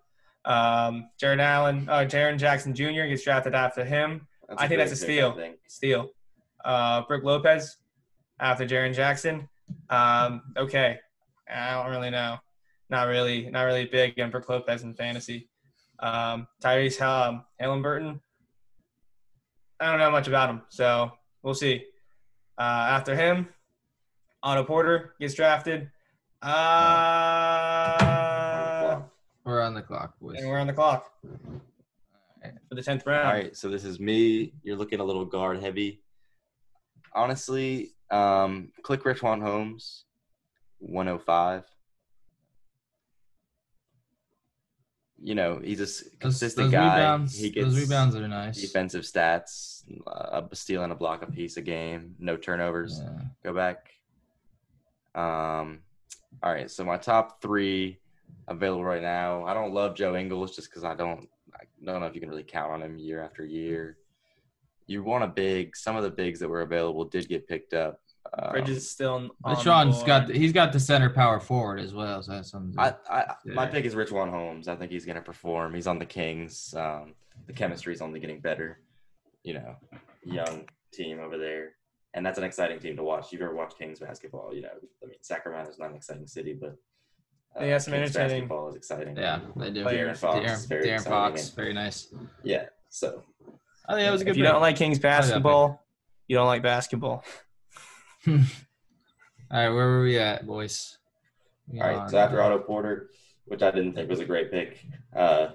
[0.45, 3.05] Um, Jarrett Allen, uh, Jaren Jackson Jr.
[3.07, 4.27] gets drafted after him.
[4.57, 5.31] I think that's a steal.
[5.31, 5.57] I think.
[5.67, 6.09] Steal.
[6.65, 7.77] Uh, Brooke Lopez
[8.39, 9.47] after Jaren Jackson.
[9.89, 10.99] Um, okay.
[11.49, 12.37] I don't really know.
[12.89, 15.49] Not really, not really big on Brooke Lopez in fantasy.
[15.99, 18.19] Um, Tyrese um, Haliburton.
[19.79, 21.11] I don't know much about him, so
[21.43, 21.85] we'll see.
[22.57, 23.47] Uh, after him,
[24.43, 25.89] Otto Porter gets drafted.
[26.41, 26.51] Uh,
[29.45, 30.37] We're on the clock, boys.
[30.39, 33.27] and we're on the clock for the tenth round.
[33.27, 34.53] All right, so this is me.
[34.63, 36.01] You're looking a little guard heavy.
[37.13, 40.05] Honestly, um, click Richaun Holmes,
[40.79, 41.63] 105.
[45.23, 46.95] You know, he's a s- Those, consistent those guy.
[46.97, 48.59] rebounds, he gets those rebounds are nice.
[48.59, 52.99] defensive stats, uh, a steal and a block a piece a game, no turnovers.
[53.03, 53.19] Yeah.
[53.43, 53.91] Go back.
[55.15, 55.79] Um,
[56.43, 57.99] all right, so my top three
[58.47, 59.45] available right now.
[59.45, 61.27] I don't love Joe Ingles just because I don't.
[61.53, 63.97] I don't know if you can really count on him year after year.
[64.87, 65.75] You want a big.
[65.75, 67.99] Some of the bigs that were available did get picked up.
[68.37, 69.31] Um, Bridges is still on.
[69.41, 70.07] But the Sean's board.
[70.07, 72.79] got he's got the center power forward as well, so that's something.
[72.79, 74.67] I, I my pick is Richaun Holmes.
[74.67, 75.73] I think he's going to perform.
[75.73, 76.73] He's on the Kings.
[76.77, 77.13] Um,
[77.47, 78.79] the chemistry is only getting better.
[79.43, 79.75] You know,
[80.23, 81.71] young team over there.
[82.13, 83.25] And that's an exciting team to watch.
[83.27, 84.69] If you've ever watched Kings basketball, you know,
[85.03, 86.75] I mean, Sacramento's not an exciting city, but
[87.55, 89.15] uh, They got some Kings entertaining basketball is exciting.
[89.17, 89.83] Yeah, they do.
[89.83, 90.17] Players.
[90.17, 92.13] De'Aaron Fox De'Aaron, is very De'Aaron exciting Fox, and- very nice.
[92.43, 93.23] Yeah, so
[93.87, 94.31] I think that was a good.
[94.31, 94.51] If you pick.
[94.51, 95.83] don't like Kings basketball,
[96.27, 97.23] you don't like basketball.
[98.27, 98.37] All
[99.51, 100.97] right, where were we at, boys?
[101.67, 102.09] We all right.
[102.09, 103.09] So after Otto Porter,
[103.45, 104.79] which I didn't think was a great pick,
[105.15, 105.49] uh,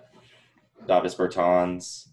[0.87, 2.11] Davis Bertans, a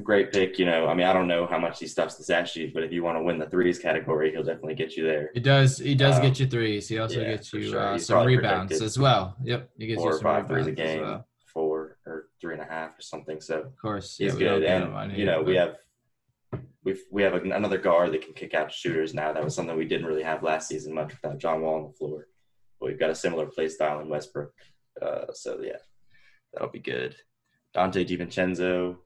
[0.00, 0.58] great pick.
[0.58, 2.82] You know, I mean, I don't know how much he stuffs the stat sheet, but
[2.82, 5.30] if you want to win the threes category, he'll definitely get you there.
[5.34, 5.78] He does.
[5.78, 6.88] He does Um, get you threes.
[6.88, 7.80] He also yeah, gets you sure.
[7.80, 9.36] uh, some rebounds as well.
[9.44, 11.26] Yep, he gets Four you or some five threes a game, well.
[11.46, 13.40] four or three and a half or something.
[13.40, 15.76] So Of course, he's yeah, good, and you know we have
[16.84, 19.32] we've we have another guard that can kick out shooters now.
[19.32, 21.92] That was something we didn't really have last season much without John Wall on the
[21.92, 22.26] floor.
[22.80, 24.52] But we've got a similar play style in Westbrook,
[25.02, 25.76] uh, so yeah,
[26.52, 27.14] that'll be good.
[27.76, 28.96] Donte DiVincenzo,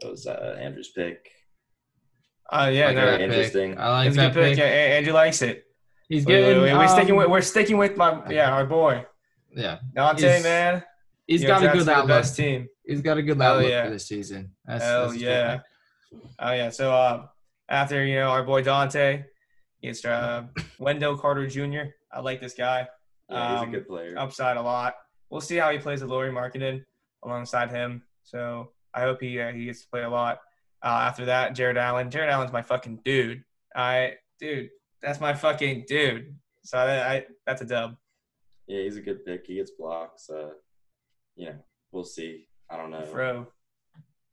[0.00, 1.28] that was uh, Andrew's pick.
[2.52, 3.28] Uh, yeah, like no, that pick.
[3.30, 3.78] interesting.
[3.78, 4.50] I like it's a that good pick.
[4.56, 4.58] pick.
[4.58, 5.64] Yeah, Andrew likes it.
[6.08, 6.62] He's We- getting.
[6.62, 9.04] we, are sticking um, with we're sticking with my yeah our boy
[9.54, 10.82] Yeah, Donte He's- man.
[11.26, 12.08] he's you got know, a good the outlook.
[12.08, 12.68] best team.
[12.84, 13.84] He's got a good Hell outlook yeah.
[13.84, 14.50] for this season.
[14.64, 15.60] That's, Hell that's yeah.
[16.40, 16.70] Oh yeah.
[16.70, 17.26] So uh,
[17.68, 19.24] after you know our boy Donte,
[19.82, 20.44] it's uh,
[20.80, 21.90] Wendell Carter Jr.
[22.12, 22.88] I like this guy.
[23.28, 24.18] Yeah, he's Um, a good player.
[24.18, 24.94] Upside a lot.
[25.30, 26.84] We'll see how he plays with Lauri Markkanen
[27.22, 28.02] alongside him.
[28.24, 30.40] So I hope he uh, he gets to play a lot.
[30.82, 32.10] Uh, after that, Jarrett Allen.
[32.10, 33.44] Jarrett Allen's my fucking dude.
[33.74, 34.70] I dude,
[35.02, 36.34] that's my fucking dude.
[36.64, 37.96] So I, I that's a dub.
[38.66, 39.46] Yeah, he's a good pick.
[39.46, 40.30] He gets blocks.
[40.30, 40.50] Uh,
[41.36, 41.56] you know,
[41.92, 42.46] we'll see.
[42.68, 43.02] I don't know.
[43.02, 43.46] Fro.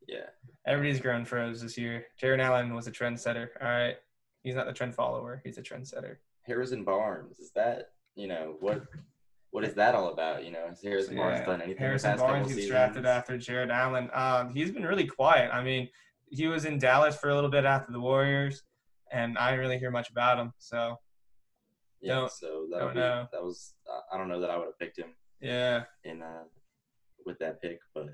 [0.08, 0.28] Yeah,
[0.68, 2.08] Everybody's grown froze this year.
[2.20, 3.48] Jarrett Allen was a trendsetter.
[3.62, 3.96] All right.
[4.44, 5.42] He's not the trend follower.
[5.46, 6.18] He's a trendsetter.
[6.44, 7.40] Harrison Barnes.
[7.40, 8.84] Is that you know what?
[9.52, 10.44] What is that all about?
[10.46, 11.80] You know, has Harrison Barnes done anything?
[11.80, 14.10] Harrison the past Barnes couple gets drafted after Jarrett Allen.
[14.14, 15.50] Um, he's been really quiet.
[15.54, 15.88] I mean,
[16.30, 18.64] he was in Dallas for a little bit after the Warriors,
[19.12, 20.52] and I didn't really hear much about him.
[20.58, 20.98] So
[22.02, 23.28] Yeah, Don't- so that'll don't be, know.
[23.32, 26.44] that was I- I don't know that I would have picked him yeah, in uh
[27.26, 28.08] with that pick, but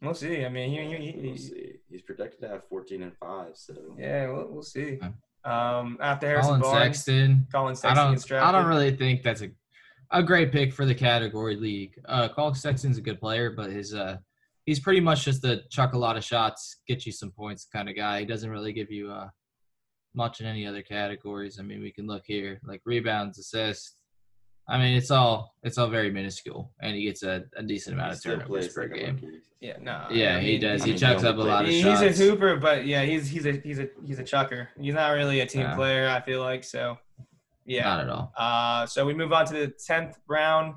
[0.00, 0.44] we'll see.
[0.44, 1.72] I mean, he, he, he, we'll see.
[1.88, 4.98] He's projected to have 14 and five, so yeah, we'll, we'll see.
[5.44, 7.46] Um, after Harrison Colin Barnes, Sexton.
[7.52, 8.38] Colin I Sexton gets don't.
[8.42, 9.50] I don't really think that's a
[10.12, 11.94] a great pick for the category league.
[12.06, 14.16] Uh, Colin Sexton's a good player, but his uh,
[14.66, 17.88] he's pretty much just a chuck a lot of shots, get you some points kind
[17.88, 18.20] of guy.
[18.20, 19.28] He doesn't really give you uh
[20.14, 21.58] much in any other categories.
[21.58, 23.96] I mean, we can look here like rebounds, assists.
[24.68, 28.10] I mean, it's all it's all very minuscule, and he gets a, a decent amount
[28.10, 29.40] he of still turnovers plays per like game.
[29.60, 30.06] Yeah, no.
[30.10, 30.82] Yeah, I he mean, does.
[30.82, 32.00] I He mean, chucks up a lot of He- shots.
[32.00, 34.68] he's a hooper, but yeah, he's he's a he's a he's a chucker.
[34.80, 35.74] He's not really a team Yeah.
[35.74, 36.08] player.
[36.08, 36.96] I feel like so.
[37.64, 37.84] Yeah.
[37.84, 38.32] Not at all.
[38.36, 40.74] Uh, so we move on to the tenth round,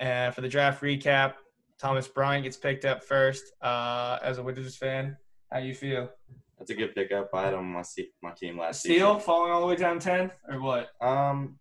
[0.00, 1.34] and for the draft recap,
[1.78, 3.52] Thomas Bryant gets picked up first.
[3.60, 5.16] Uh, as a Wizards fan,
[5.52, 6.10] how you feel?
[6.58, 7.30] That's a good pickup.
[7.34, 7.82] I had him on my
[8.22, 9.20] my team last Steal season.
[9.20, 10.90] falling all the way down ten or what?
[11.00, 11.58] Um,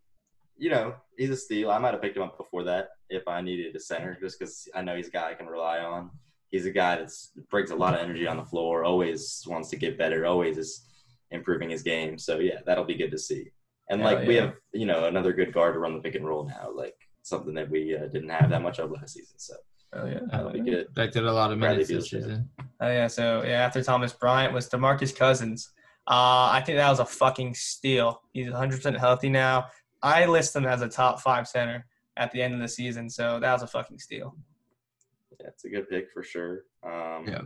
[0.58, 1.72] you know, he's a steal.
[1.72, 4.68] I might have picked him up before that if I needed a center, just because
[4.76, 6.12] I know he's a guy I can rely on.
[6.52, 7.12] He's a guy that
[7.50, 8.84] brings a lot of energy on the floor.
[8.84, 10.26] Always wants to get better.
[10.26, 10.86] Always is
[11.32, 12.18] improving his game.
[12.20, 13.52] So yeah, that'll be good to see.
[13.90, 16.26] And Hell like we have, you know, another good guard to run the pick and
[16.28, 16.70] roll now.
[16.74, 19.38] Like something that we uh, didn't have that much of last season.
[19.38, 19.56] So
[19.96, 20.20] Oh yeah.
[20.32, 20.88] that'll be good.
[20.96, 22.50] That did a lot of Bradley minutes this season.
[22.82, 25.72] Oh yeah, so yeah, after Thomas Bryant was Demarcus Cousins.
[26.08, 28.22] Uh, I think that was a fucking steal.
[28.34, 29.68] He's 100% healthy now.
[30.02, 31.86] I list him as a top five center
[32.18, 34.36] at the end of the season, so that was a fucking steal.
[35.40, 36.64] Yeah, it's a good pick for sure.
[36.84, 37.42] Um, Yeah.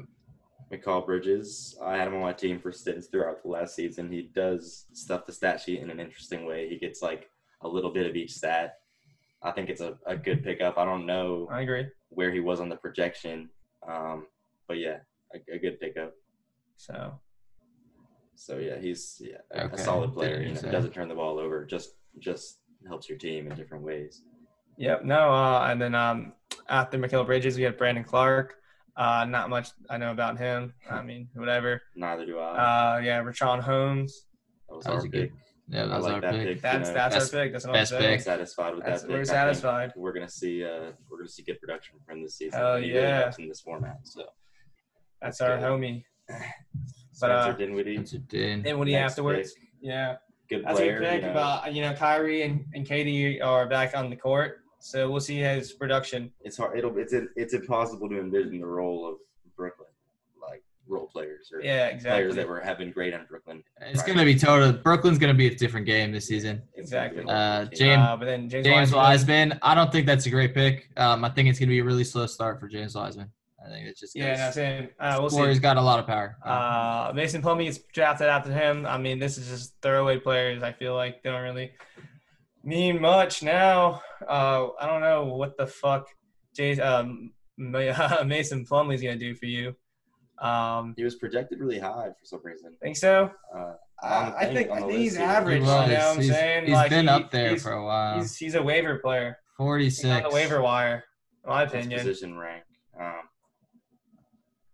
[0.71, 4.11] Mikal Bridges, I had him on my team for stints throughout the last season.
[4.11, 6.67] He does stuff the stat sheet in an interesting way.
[6.67, 7.29] He gets like
[7.61, 8.75] a little bit of each stat.
[9.41, 10.77] I think it's a, a good pickup.
[10.77, 11.85] I don't know I agree.
[12.09, 13.49] where he was on the projection,
[13.87, 14.27] um,
[14.67, 14.97] but yeah,
[15.33, 16.13] a, a good pickup.
[16.75, 17.19] So
[18.35, 20.39] So yeah, he's yeah a, a solid player.
[20.39, 20.71] didn't You know, say.
[20.71, 21.65] doesn't turn the ball over.
[21.65, 24.23] Just just helps your team in different ways.
[24.77, 25.05] Yep.
[25.05, 25.31] No.
[25.31, 26.33] Uh, and then um,
[26.69, 28.55] after Mikal Bridges, we had Brandon Clarke.
[28.97, 30.73] Uh, not much I know about him.
[30.89, 31.81] I mean, whatever.
[31.95, 32.95] Neither do I.
[32.95, 34.25] Uh, yeah, Richaun Holmes.
[34.69, 35.39] that was that was our a good- pick.
[35.69, 36.47] Yeah, that I was like our that pick.
[36.47, 36.61] pick.
[36.61, 37.51] That's you know, that's best- our pick.
[37.51, 38.21] That's what best I'm I'm pick.
[38.21, 39.09] satisfied with That's- that.
[39.09, 39.21] we're pick.
[39.21, 39.93] I think satisfied.
[39.97, 40.63] We're gonna see.
[40.63, 42.57] Uh, we're gonna see good production from this season.
[42.59, 43.31] Hell He really yeah.
[43.37, 43.97] in this format.
[44.03, 44.23] So
[45.21, 45.65] That's our good.
[45.65, 46.03] homie.
[47.11, 48.63] Spencer uh, Dinwiddie, That's a din.
[48.65, 49.53] And Woody Next afterwards.
[49.81, 50.15] Yeah.
[50.49, 50.97] good That's player.
[50.97, 51.15] a good pick.
[51.21, 51.31] you know.
[51.31, 55.37] About you know, Kyrie and, and Katie are back on the court, so we'll see
[55.37, 56.31] his production.
[56.41, 56.77] it's hard.
[56.77, 56.97] It'll.
[56.97, 59.15] It's it's impossible to envision the role of
[59.55, 59.87] Brooklyn,
[60.41, 62.21] like role players or Yeah, exactly.
[62.21, 63.63] players that were having great on Brooklyn.
[63.81, 64.73] It's gonna be total.
[64.73, 66.61] Brooklyn's gonna be a different game this season.
[66.75, 67.33] It's gonna be a Exactly.
[67.33, 67.65] Uh.
[67.75, 69.59] James- Uh, but then James, James Wiseman, Wiseman.
[69.63, 70.89] I don't think that's a great pick.
[70.97, 73.29] Um, I think it's gonna be a really slow start for James Wiseman.
[73.65, 74.89] I think it's just Yeah, no, same.
[74.97, 75.61] Uh, we'll Warriors see.
[75.61, 76.37] got a lot of power.
[76.45, 78.85] Uh, Mason Plumlee gets drafted after him.
[78.85, 80.63] I mean, this is just throwaway players.
[80.63, 81.71] I feel like they don't really
[82.63, 84.01] mean much now.
[84.27, 86.07] Uh, I don't know what the fuck
[86.55, 89.75] Jay, um, Mason Plumlee's gonna do for you.
[90.39, 92.75] Um, He was projected really high for some reason.
[92.81, 93.31] think so?
[93.55, 95.25] Uh, on the I think I think he's here.
[95.25, 95.63] average.
[95.63, 96.65] He You know what I'm He's- saying?
[96.65, 98.19] he's Like, been he- up there for a while.
[98.19, 99.37] He's he's a waiver player.
[99.57, 100.05] He's 46.
[100.09, 101.03] on the waiver wire,
[101.43, 101.99] in my His opinion.
[101.99, 102.63] position rank.
[102.99, 103.21] Um,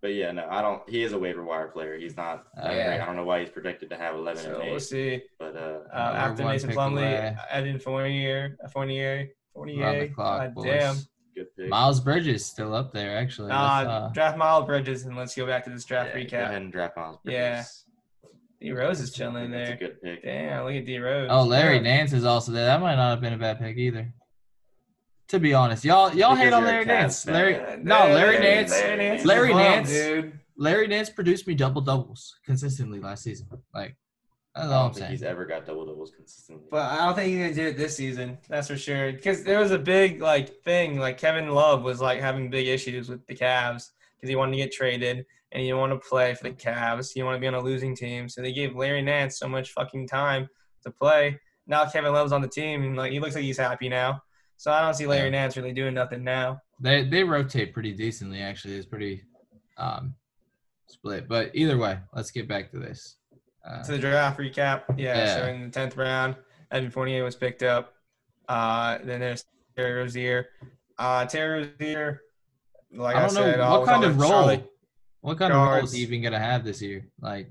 [0.03, 0.87] but yeah, no, I don't.
[0.87, 1.97] He is a waiver wire player.
[1.97, 2.99] He's not that Uh, great.
[3.01, 4.69] I don't know why he's projected to have 11 So and 8.
[4.71, 5.21] we'll see.
[5.39, 7.37] But uh, Uh, we're after one Mason pick Plumlee, away.
[7.49, 10.07] Evan Fournier, Fournier, Run the Fournier.
[10.09, 10.65] clock, God boys.
[10.65, 10.95] damn.
[11.35, 11.69] good pick.
[11.69, 13.47] Miles Bridges still up there, actually.
[13.49, 16.43] Nah, uh, draft Miles Bridges and let's go back to this draft Yeah, Go recap.
[16.49, 17.39] ahead and draft Miles Bridges.
[17.39, 17.51] Yeah.
[17.55, 17.79] Bridges.
[18.61, 19.77] D Rose is chilling in That's a there.
[19.89, 20.23] good pick.
[20.23, 21.27] Damn, look at D Rose.
[21.31, 21.81] oh, Larry Yeah.
[21.81, 22.65] Nance is also there.
[22.65, 24.13] That might not have been a bad pick either.
[25.29, 27.25] To be honest, y'all y'all hate on Larry Nance.
[27.25, 28.71] Larry, Yeah, no, Larry Larry, Nance.
[28.71, 29.25] Larry Nance.
[29.25, 30.39] Larry Nance- dude.
[30.57, 33.47] Larry Nance produced me double doubles consistently last season.
[33.73, 33.95] Like
[34.53, 35.11] that's I all I'm don't think saying.
[35.11, 36.65] he's ever got double doubles consistently.
[36.69, 38.37] But I don't think he's gonna do it this season.
[38.47, 39.11] That's for sure.
[39.13, 40.99] Because there was a big like thing.
[40.99, 44.57] Like Kevin Love was like having big issues with the Cavs because he wanted to
[44.57, 47.11] get traded and he didn't want to play for the Cavs.
[47.13, 48.29] He wanted to be on a losing team.
[48.29, 50.47] So they gave Larry Nance so much fucking time
[50.83, 51.39] to play.
[51.65, 54.21] Now Kevin Love's on the team and like he looks like he's happy now.
[54.57, 55.41] So I don't see Larry Yeah.
[55.41, 56.61] Nance really doing nothing now.
[56.79, 58.75] They they rotate pretty decently actually.
[58.75, 59.23] It's pretty
[59.77, 60.15] um
[60.87, 61.27] split.
[61.27, 63.17] But either way, let's get back to this.
[63.67, 64.83] Uh, To the draft recap.
[64.97, 65.35] Yeah, Yeah.
[65.37, 66.35] So in the tenth round,
[66.71, 67.93] Evan Fournier was picked up.
[68.49, 69.45] Uh, then there's
[69.75, 70.47] Terry Rozier.
[70.97, 72.21] Uh, Terry Rozier.
[72.91, 74.29] Like I I, don't know said, uh, what kind of role.
[74.29, 74.69] Charlotte-
[75.21, 77.07] What kind of role is he even gonna have this year?
[77.21, 77.47] Like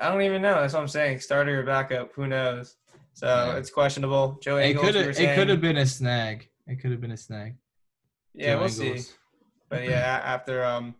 [0.00, 0.54] I don't even know.
[0.60, 1.20] That's what I'm saying.
[1.20, 2.12] Starter or backup?
[2.14, 2.76] Who knows?
[3.20, 3.56] So Yeah.
[3.56, 4.38] it's questionable.
[4.40, 6.48] Joe it could we have were it could have been a snag.
[6.66, 7.54] It could have been a snag.
[8.32, 9.02] Yeah, Joe we'll see.
[9.68, 10.94] But yeah, after um,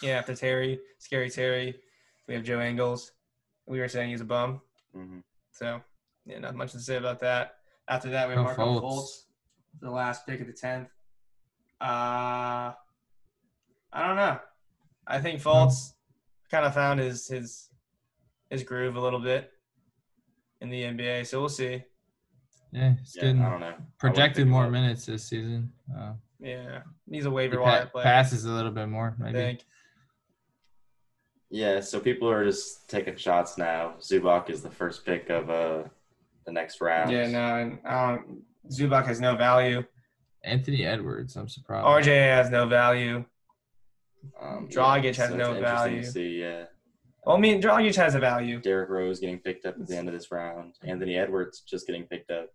[0.00, 1.74] yeah, after Terry, scary Terry,
[2.28, 3.10] we have Joe Ingles.
[3.66, 4.60] We were saying he's a bum.
[4.94, 5.18] hmm
[5.50, 5.80] So,
[6.24, 7.56] yeah, not much to say about that.
[7.88, 8.84] After that, we have Oh, Markelle Fultz.
[8.84, 9.10] Fultz,
[9.80, 10.88] the last pick of the tenth.
[11.80, 12.70] Uh,
[13.92, 14.38] I don't know.
[15.04, 15.94] I think Fultz
[16.48, 17.70] kind of found his his
[18.50, 19.50] his groove a little bit
[20.64, 21.26] in the NBA.
[21.26, 21.82] So we'll see.
[22.72, 23.74] Yeah, he's Yeah, getting I don't know.
[23.98, 25.70] Projected pick more minutes this season.
[25.96, 28.04] Uh, Yeah, he's a he waiver pa- wire player.
[28.04, 29.38] passes a little bit more, I maybe.
[29.38, 29.60] think.
[31.50, 33.94] Yeah, so people are just taking shots now.
[34.00, 35.84] Zubac is the first pick of uh
[36.46, 37.10] the next round.
[37.12, 39.84] Yeah, no, and, um, Zubac has no value.
[40.42, 41.86] Anthony Edwards, I'm surprised.
[41.86, 43.24] RJ has no value.
[44.40, 46.02] Um, Dragic has so no it's value.
[46.02, 46.64] See, yeah.
[47.26, 48.60] Well, I mean, Dragic has a value.
[48.60, 50.74] Derrick Rose getting picked up at the end of this round.
[50.82, 52.48] Anthony Edwards just getting picked up.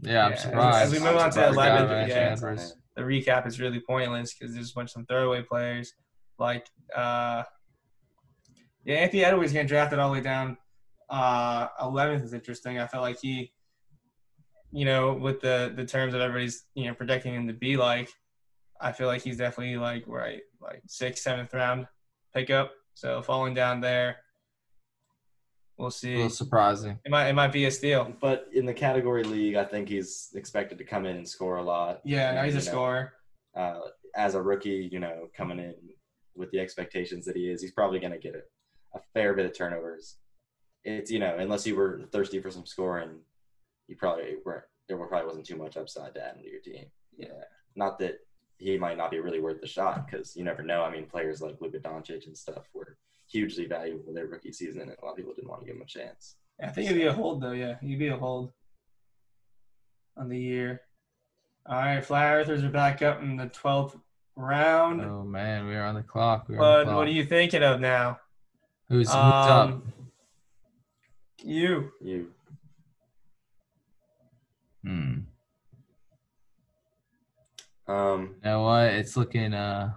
[0.00, 0.76] Yeah, I'm Yeah, surprised.
[0.86, 2.34] as we I'm move on to surprised 11, Dragic yeah.
[2.36, 2.76] Edwards.
[2.96, 5.92] the recap is really pointless because there's a bunch of some throwaway players.
[6.38, 7.44] Like, uh,
[8.84, 10.56] yeah, Anthony Edwards getting drafted all the way down.
[11.08, 12.78] Uh, 11th is interesting.
[12.78, 13.52] I felt like he,
[14.72, 18.08] you know, with the the terms that everybody's you know projecting him to be like,
[18.80, 21.86] I feel like he's definitely like right like sixth, seventh round
[22.34, 22.72] pickup.
[22.94, 24.16] So falling down there,
[25.76, 26.14] we'll A see.
[26.16, 26.98] little surprising.
[27.04, 28.14] It might it might be a steal.
[28.20, 31.62] But in the category league, I think he's expected to come in and score a
[31.62, 32.00] lot.
[32.04, 33.12] Yeah, now he's a know, scorer.
[33.56, 33.80] Uh,
[34.14, 35.74] as a rookie, you know, coming in
[36.34, 38.42] with the expectations that he is, he's probably going to get a,
[38.98, 40.16] a fair bit of turnovers.
[40.84, 43.20] It's you know, unless you were thirsty for some scoring,
[43.88, 44.64] you probably weren't.
[44.88, 46.86] There probably wasn't too much upside to add into your team.
[47.16, 47.44] Yeah.
[47.76, 48.16] Not that
[48.62, 50.82] he might not be really worth the shot because you never know.
[50.82, 52.96] I mean, players like Luka Doncic and stuff were
[53.28, 55.82] hugely valuable their rookie season, and a lot of people didn't want to give him
[55.82, 56.36] a chance.
[56.62, 57.52] I think it'd be a hold though.
[57.52, 58.52] Yeah, you'd be a hold
[60.16, 60.82] on the year.
[61.66, 63.96] All right, flat earthers are back up in the twelfth
[64.36, 65.00] round.
[65.02, 66.46] Oh man, we're on the clock.
[66.48, 66.96] We're on the But clock.
[66.96, 68.18] what are you thinking of now?
[68.88, 69.68] Who's, who's up?
[69.70, 69.82] Um,
[71.42, 71.90] You.
[72.00, 72.28] You
[74.84, 75.20] Hmm.
[77.88, 78.86] Um, You know what?
[78.94, 79.92] It's looking uh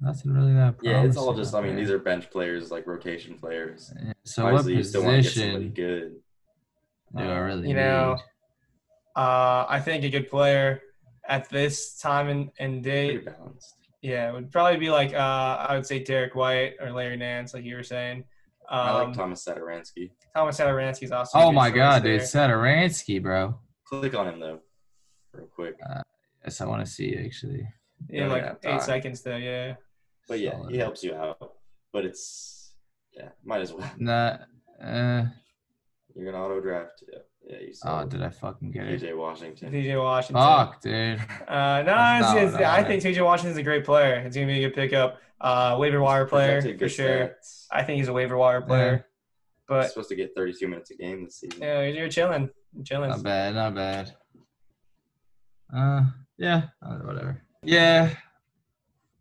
[0.00, 1.54] nothing really that yeah, it's all just.
[1.54, 3.92] I mean, these are bench players, like rotation players.
[4.04, 6.12] Yeah, So Obviously, you what still want to get somebody position good.
[7.16, 8.22] do I really You know, need?
[9.20, 10.80] Uh, I think a good player
[11.28, 13.74] at this time and, and Pretty date, balanced.
[14.02, 17.64] yeah, would probably be like uh, I would say Derrick White or Larry Nance, like
[17.64, 18.18] you were saying.
[18.70, 20.10] Um, I like Thomas Satoransky.
[20.36, 21.38] Thomas Satoransky's also.
[21.38, 22.18] a Oh my god, there.
[22.18, 23.58] dude, Satoransky, bro.
[23.88, 24.60] Click on him though,
[25.32, 25.76] real quick.
[26.44, 27.66] Yes, I want to see actually.
[28.08, 28.80] Yeah, Yeah, like yeah, eight time.
[28.80, 29.36] seconds though.
[29.36, 29.74] Yeah.
[30.28, 30.70] But yeah, Solid.
[30.72, 31.54] he helps you out.
[31.92, 32.74] But it's
[33.12, 33.90] yeah, might as well.
[33.98, 34.36] Nah,
[34.82, 35.24] uh,
[36.14, 37.02] You're gonna auto draft.
[37.10, 37.18] Yeah.
[37.48, 39.00] Yeah, you Oh, did I fucking get it?
[39.00, 39.72] PJ Washington.
[39.72, 40.42] TJ Washington.
[40.42, 41.18] Fuck, dude.
[41.48, 42.86] Uh, no, That's it's, it's, what I I had.
[42.88, 44.16] think TJ Washington's a great player.
[44.16, 45.18] It's gonna be a good pickup.
[45.40, 47.08] Uh, waiver wire player for sure.
[47.40, 47.66] stats.
[47.70, 48.96] I think he's a waiver wire player.
[48.96, 49.02] He's
[49.66, 51.62] But supposed to get 32 minutes a game this season.
[51.62, 52.50] yeah, you're chilling, You're
[52.84, 53.10] chilling.
[53.10, 54.14] Not bad, not bad.
[55.74, 56.02] Uh,
[56.38, 57.42] yeah, uh, whatever.
[57.62, 58.14] Yeah,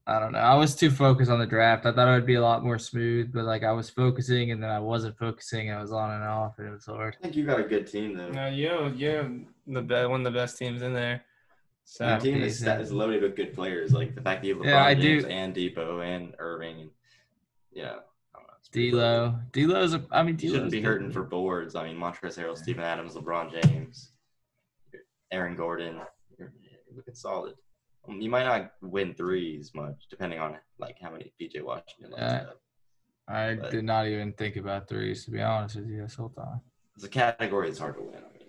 [0.05, 0.39] I don't know.
[0.39, 1.85] I was too focused on the draft.
[1.85, 4.61] I thought it would be a lot more smooth, but like I was focusing and
[4.63, 5.71] then I wasn't focusing.
[5.71, 7.17] I was on and off, and it was hard.
[7.19, 8.29] I think you got a good team though.
[8.29, 9.29] No, you you're
[9.67, 11.23] the be- one of the best teams in there.
[11.89, 12.81] So Your team is, decent.
[12.81, 13.93] is loaded with good players.
[13.93, 16.81] Like the fact that you have LeBron Yeah, I James do- and Depot and Irving
[16.81, 16.89] and
[17.73, 17.95] yeah.
[18.71, 19.93] D'Lo, D'Lo's.
[19.93, 21.75] A, I mean, You D'Lo's shouldn't be hurting for boards.
[21.75, 24.11] I mean, Montrezl Harrell, Steven Adams, LeBron James,
[25.31, 25.95] Aaron Gordon.
[26.37, 27.55] You're, you're looking solid.
[28.07, 32.21] Um, You might not win threes much, depending on like how many PJ Washington likes
[32.21, 32.39] Yeah.
[32.41, 32.53] to.
[33.29, 36.29] I but- did not even think about threes to be honest with you this whole
[36.29, 36.61] time.
[36.95, 38.15] It's a category that's hard to win.
[38.15, 38.47] I mean,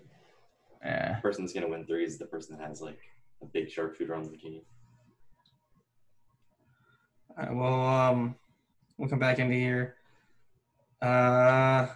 [0.84, 1.16] Yeah.
[1.16, 2.98] the person that's gonna win threes is the person that has like
[3.42, 4.62] a big sharpshooter on the team.
[7.30, 8.36] All right, well, um,
[8.96, 9.96] we'll come back into here.
[11.00, 11.86] Uh,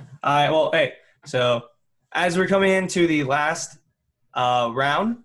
[0.00, 0.50] all right.
[0.50, 0.94] Well, hey.
[1.24, 1.64] So,
[2.12, 3.78] as we're coming into the last
[4.34, 5.18] uh, round,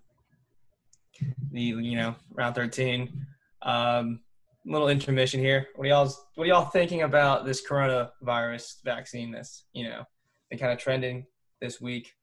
[1.50, 3.26] the you know round thirteen,
[3.62, 4.20] um,
[4.64, 5.68] little intermission here.
[5.74, 9.30] What are y'all What are y'all thinking about this coronavirus vaccine?
[9.30, 10.04] This you know,
[10.50, 11.26] been kind of trending
[11.60, 12.14] this week.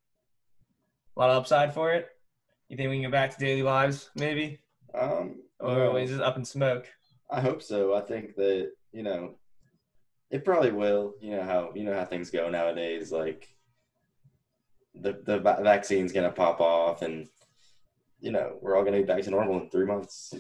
[1.16, 2.08] A lot of upside for it.
[2.70, 4.60] You think we can get back to daily lives, maybe,
[5.00, 6.88] Um, or well, is it up in smoke?
[7.30, 7.94] I hope so.
[7.94, 9.36] I think that you know,
[10.36, 11.14] it probably will.
[11.22, 13.12] You know how you know how things go nowadays.
[13.12, 13.48] Like
[14.94, 17.28] the the va- vaccine's gonna pop off, and
[18.20, 20.34] you know we're all gonna be back to normal in three months.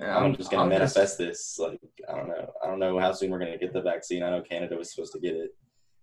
[0.00, 1.58] I'm, just gonna I'm manifest this.
[1.58, 1.78] Like
[2.08, 2.50] I don't know.
[2.62, 4.22] I don't know how soon we're gonna get the vaccine.
[4.22, 5.50] I know Canada was supposed to get it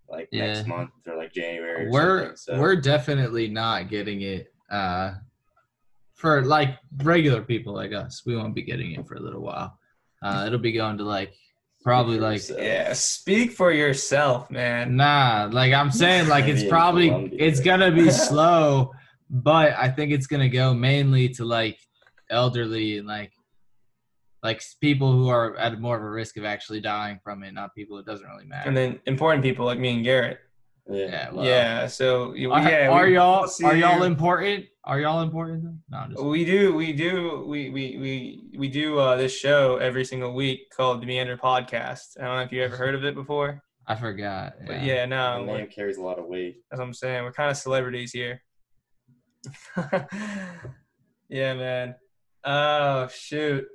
[0.07, 0.53] like Yeah.
[0.53, 1.87] next month or like January.
[1.87, 2.59] Or we're so.
[2.59, 5.13] we're definitely not getting it uh
[6.13, 9.79] for like regular people like us we won't be getting it for a little while
[10.21, 11.33] uh it'll be going to like
[11.83, 12.41] probably like.
[12.49, 14.95] Yeah, speak for yourself, man.
[14.95, 18.91] nah like i'm saying like it's probably it's gonna be slow
[19.29, 21.77] but i think it's gonna go mainly to like
[22.29, 23.31] elderly and like
[24.41, 27.73] like people who are at more of a risk of actually dying from it not
[27.75, 30.39] people it doesn't really matter And then important people like me and Garrett.
[30.89, 31.05] Yeah.
[31.05, 36.05] yeah well, yeah, so you- are, are y'all are y'all important are y'all important no
[36.09, 40.33] just We do, we do, we we we we do uh, this show every single
[40.33, 42.17] week called the Meander Podcast.
[42.19, 44.53] I don't know if you ever heard of it before, I forgot.
[44.65, 46.63] but yeah, no, the we're- name carries a lot of weight.
[46.71, 47.23] That's what I'm saying.
[47.23, 48.41] We're kind of celebrities here.
[51.29, 51.95] yeah, man.
[52.43, 53.65] Oh shoot.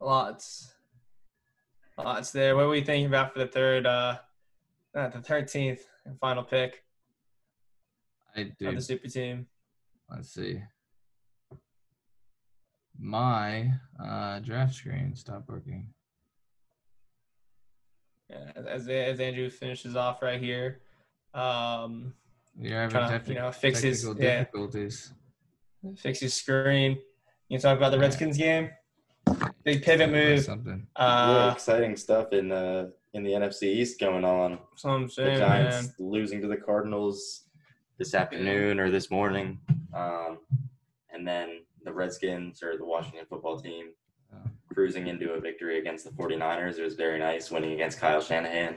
[0.00, 0.72] Lots.
[1.98, 2.54] Lots there.
[2.56, 4.18] What are we thinking about for the third uh
[4.96, 6.82] uh, the thirteenth and final pick
[8.36, 8.74] I of do.
[8.74, 9.46] the super team?
[10.10, 10.60] Let's see.
[12.98, 13.70] My
[14.02, 15.88] uh, draft screen stopped working.
[18.30, 20.80] Yeah, as as Andrew finishes off right here.
[21.34, 22.14] Um
[22.58, 24.38] You're having Trying to, techni- you know, fix his- technical yeah.
[24.40, 25.12] difficulties.
[25.96, 26.98] fix his screen.
[27.48, 28.70] You talk about the Redskins game?
[29.62, 30.42] Big pivot move.
[30.42, 30.86] Something.
[30.98, 34.58] Really Uh exciting stuff in uh in the NFC East going on.
[34.70, 35.94] that's what I'm The Giants man.
[35.98, 37.44] losing to the Cardinals
[37.98, 39.58] this afternoon or this morning,
[39.94, 40.38] um,
[41.12, 43.90] and then the Redskins or the Washington football team
[44.72, 46.78] cruising into a victory against the 49ers.
[46.78, 48.76] It was very nice winning against Kyle Shanahan,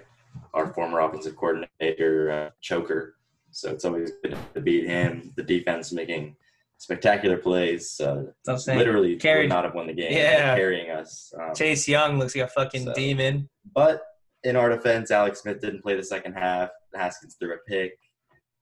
[0.54, 3.16] our former offensive coordinator, uh, choker.
[3.52, 5.34] So it's always good to beat him.
[5.36, 6.38] The defense making
[6.78, 8.00] spectacular plays.
[8.00, 8.80] Uh, I'm saying.
[8.80, 10.14] literally Carried- would not have won the game.
[10.14, 10.56] Yeah.
[10.56, 11.34] carrying us.
[11.38, 13.50] Um, Chase Young looks like a fucking So- demon.
[13.74, 14.02] But
[14.44, 16.70] in our defense, Alex Smith didn't play the second half.
[16.96, 17.94] Haskins threw a pick.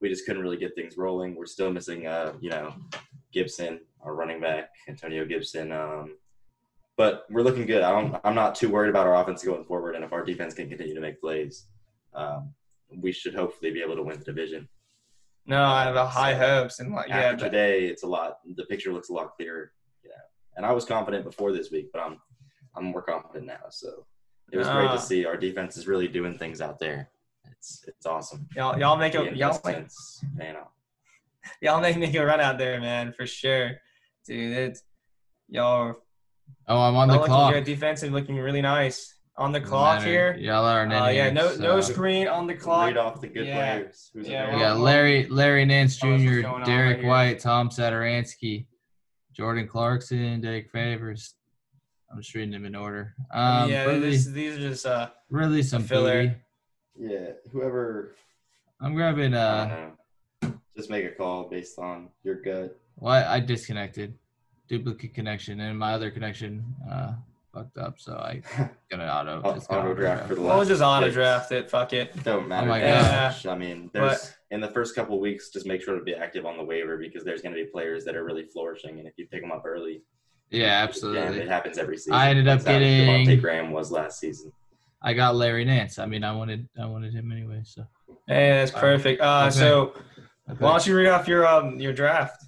[0.02, 1.36] We just couldn't really get things rolling.
[1.36, 2.74] We're still missing, uh, you know,
[3.34, 5.72] Gibson, our running back, Antonio Gibson.
[5.72, 6.18] Um,
[6.98, 7.84] but we're looking good.
[7.84, 9.96] I don't, I'm not too worried about our offense going forward.
[9.96, 11.68] And if our defense can continue to make plays,
[12.14, 12.54] um,
[12.96, 14.68] we should hopefully be able to win the division.
[15.46, 18.08] No, I have a high So, hopes and like yeah, After but, today, it's a
[18.08, 18.40] lot.
[18.56, 19.72] The picture looks a lot clearer.
[20.04, 20.12] Yeah,
[20.58, 22.20] and I was confident before this week, but I'm
[22.76, 23.70] I'm more confident now.
[23.70, 24.06] So
[24.52, 24.96] it was great Ah.
[24.96, 27.10] to see our defense is really doing things out there.
[27.52, 28.48] It's it's awesome.
[28.56, 29.88] y'all y'all make a y'all make,
[30.36, 30.56] man.
[30.56, 30.66] uh,
[31.62, 33.72] y'all make me a run out there, man, for sure,
[34.26, 34.52] dude.
[34.58, 34.84] It's
[35.50, 35.96] y'all
[36.68, 37.54] Oh, I'm on the y'all looking clock.
[37.54, 40.10] good defense and looking really nice on the clock matter.
[40.10, 40.36] here.
[40.38, 42.88] Y'all are an Uh, yeah, no idiot, no screen on the clock.
[42.88, 43.56] Read off the good Yeah.
[43.78, 44.12] players.
[44.14, 47.06] Who's Yeah, We got Larry Larry Nance Jr., Derrick right?
[47.06, 48.66] White, Tom Satoransky,
[49.34, 51.36] Jordan Clarkson, Derrick Favors.
[52.12, 53.16] I'm just reading them in order.
[53.34, 56.24] Um, yeah, really, this, these are just uh really some filler.
[56.28, 57.14] booty.
[57.14, 58.16] Yeah, whoever
[58.82, 59.34] I'm grabbing.
[59.36, 59.92] I
[60.44, 60.50] Uh.
[60.76, 62.78] Just make a call based on your gut.
[62.98, 64.14] well, I disconnected,
[64.68, 67.14] duplicate connection, and my other connection uh
[67.54, 68.42] fucked up, so I
[68.92, 69.42] gonna auto.
[69.56, 71.16] Just auto draft for the We'll just auto picks.
[71.16, 71.70] draft it.
[71.70, 72.24] Fuck it.
[72.24, 73.44] Don't matter Oh my gosh.
[73.46, 73.52] much.
[73.54, 76.56] I mean, there's in the first couple weeks, just make sure to be active on
[76.58, 79.28] the waiver because there's going to be players that are really flourishing, and if you
[79.28, 80.04] pick them up early,
[80.50, 81.40] Yeah, yeah, absolutely.
[81.40, 82.14] it happens every season.
[82.14, 84.52] I ended up That's how getting- Devonte' Graham was last season.
[85.02, 86.00] I got Larry Nance.
[86.00, 87.62] I mean, I wanted I wanted him anyway.
[87.64, 87.86] So
[88.28, 89.22] Hey, that's perfect.
[89.22, 89.56] Uh, Okay.
[89.60, 89.82] so
[90.50, 90.58] Okay.
[90.60, 92.44] why don't you read off your um your draft?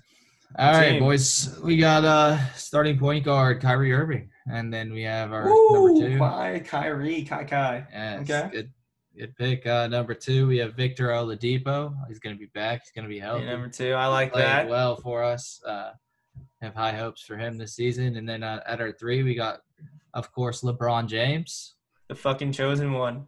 [0.58, 1.00] All right, team.
[1.04, 1.60] boys.
[1.64, 6.08] We got uh starting point guard Kyrie Irving, and then we have our Ooh, number
[6.10, 6.18] two.
[6.20, 7.24] Why Kyrie?
[7.24, 7.86] Kai Kai.
[7.92, 8.50] Yes, Okay.
[8.52, 8.72] good,
[9.18, 9.68] good pick.
[9.68, 11.94] Uh, number two, we have Victor Oladipo.
[12.08, 12.82] He's gonna be back.
[12.84, 13.46] He's gonna be healthy.
[13.46, 13.92] number two.
[13.94, 14.68] I like Played that.
[14.70, 15.62] well for us.
[15.66, 15.92] Uh,
[16.62, 18.16] have high hopes for him this season.
[18.18, 19.62] And then uh, at our three, we got,
[20.14, 21.76] of course, LeBron James.
[22.08, 23.28] The fucking chosen one.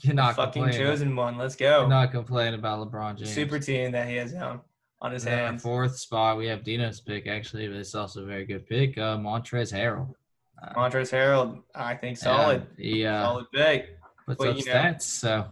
[0.00, 1.38] You're The not fucking chosen one.
[1.38, 1.88] Let's You're go.
[1.88, 3.32] not complaining about LeBron James.
[3.32, 4.60] Super team that he has on
[5.00, 5.62] on his And hands.
[5.62, 8.98] fourth spot, we have Dino's pick actually, but it's also a very good pick.
[8.98, 10.12] Uh, Montrezl Harrell.
[10.60, 12.66] Uh, Montrezl Harrell, I think solid.
[12.76, 13.96] yeah, he uh, Solid pick.
[14.26, 15.46] puts But, up you know- stats, so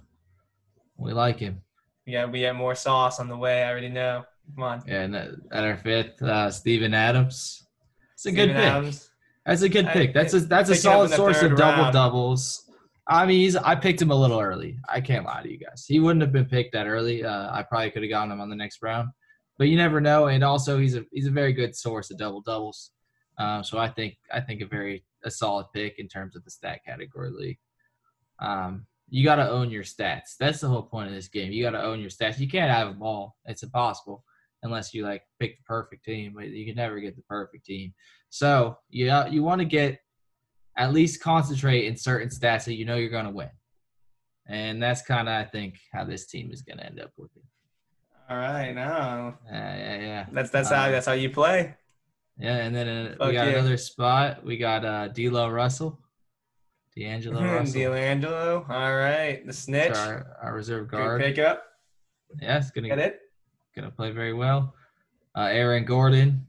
[0.97, 1.63] we like him.
[2.07, 3.63] Yeah, we got more sauce on the way.
[3.63, 4.25] I already know.
[4.55, 4.83] Come on.
[4.87, 7.67] Yeah, and at at our fifth, uh, Steven Adams.
[8.15, 8.57] It's a good pick.
[8.57, 9.11] Adams.
[9.45, 10.15] That's a good pick.
[10.15, 11.93] That's a that's a picked him up solid source of double round.
[11.93, 12.63] doubles.
[13.09, 14.79] I mean, he's I picked him a little early.
[14.89, 15.85] I can't lie to you guys.
[15.87, 17.25] He wouldn't have been picked that early.
[17.25, 19.11] Uh, I probably could have gotten him on the next round,
[19.59, 20.27] but you never know.
[20.27, 22.91] And also, he's a he's a very good source of double doubles.
[23.39, 26.51] Um, so I think I think a very a solid pick in terms of the
[26.51, 27.59] stat category league.
[28.41, 30.37] Um, you got to own your stats.
[30.41, 31.53] That's the whole point of this game.
[31.53, 32.41] You got to own your stats.
[32.41, 33.37] You can't have them all.
[33.45, 34.25] It's impossible
[34.63, 36.33] unless you like pick the perfect team.
[36.37, 37.95] But you can never get the perfect team.
[38.31, 39.99] So yeah, you want to get
[40.77, 43.51] at least concentrate in certain stats that you know you're going to win,
[44.49, 47.43] and that's kind of I think how this team is going to end up looking.
[48.29, 51.75] All right, now Uh, yeah, yeah, that's that's how Uh, that's how you play.
[52.39, 52.57] yeah.
[52.57, 53.53] And then uh, we got yeah.
[53.55, 54.45] another spot.
[54.45, 56.01] We got uh, D'Lo Russell,
[56.97, 58.67] D'Angelo Russell, D'Angelo.
[58.69, 59.95] All right, the snitch.
[59.97, 61.21] Our, our reserve Good guard.
[61.23, 61.63] pickup.
[62.43, 63.21] Yeah, it's gonna Get it?
[63.77, 64.74] Gonna play very well.
[65.37, 66.47] Uh, Aaron Gordon.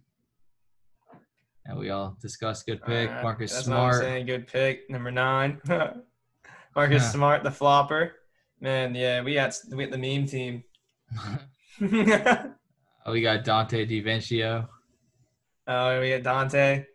[1.65, 3.09] And we all discussed good pick.
[3.09, 4.01] Right, Marcus that's what I'm Smart.
[4.01, 4.25] saying.
[4.28, 4.89] Good pick.
[4.89, 5.59] Number nine.
[6.75, 7.09] Marcus Yeah.
[7.09, 8.13] Smart, the flopper.
[8.61, 10.63] Man, yeah, we got we got the meme team.
[13.09, 14.67] We got Donte DiVincenzo.
[15.67, 16.86] oh, we got Donte.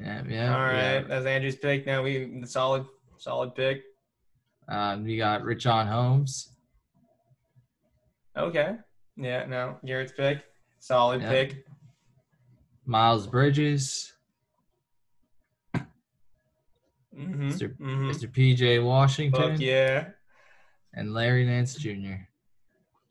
[0.00, 0.54] Yeah, yeah.
[0.54, 1.84] All right, got- that's Andrew's pick.
[1.84, 2.86] Now we solid,
[3.18, 3.82] solid pick.
[4.66, 6.56] Um, we got Richaun Holmes.
[8.34, 8.76] Okay.
[9.16, 10.44] Yeah, no, Garrett's pick.
[10.78, 11.30] Solid Yeah.
[11.30, 11.66] pick.
[12.84, 14.12] Miles Bridges.
[17.18, 17.48] Mm-hmm.
[17.48, 17.74] Mr.
[17.76, 18.10] mm-hmm.
[18.10, 18.30] Mr.
[18.30, 19.52] PJ Washington.
[19.52, 20.08] Fuck yeah.
[20.94, 22.16] And Larry Nance Jr.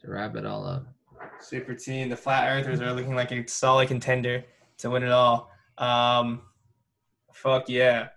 [0.01, 0.85] To wrap it all up.
[1.39, 2.09] Super team.
[2.09, 4.43] The Flat Earthers are looking like a solid contender
[4.77, 5.49] to win it all.
[5.77, 6.41] Um,
[7.33, 8.09] fuck yeah.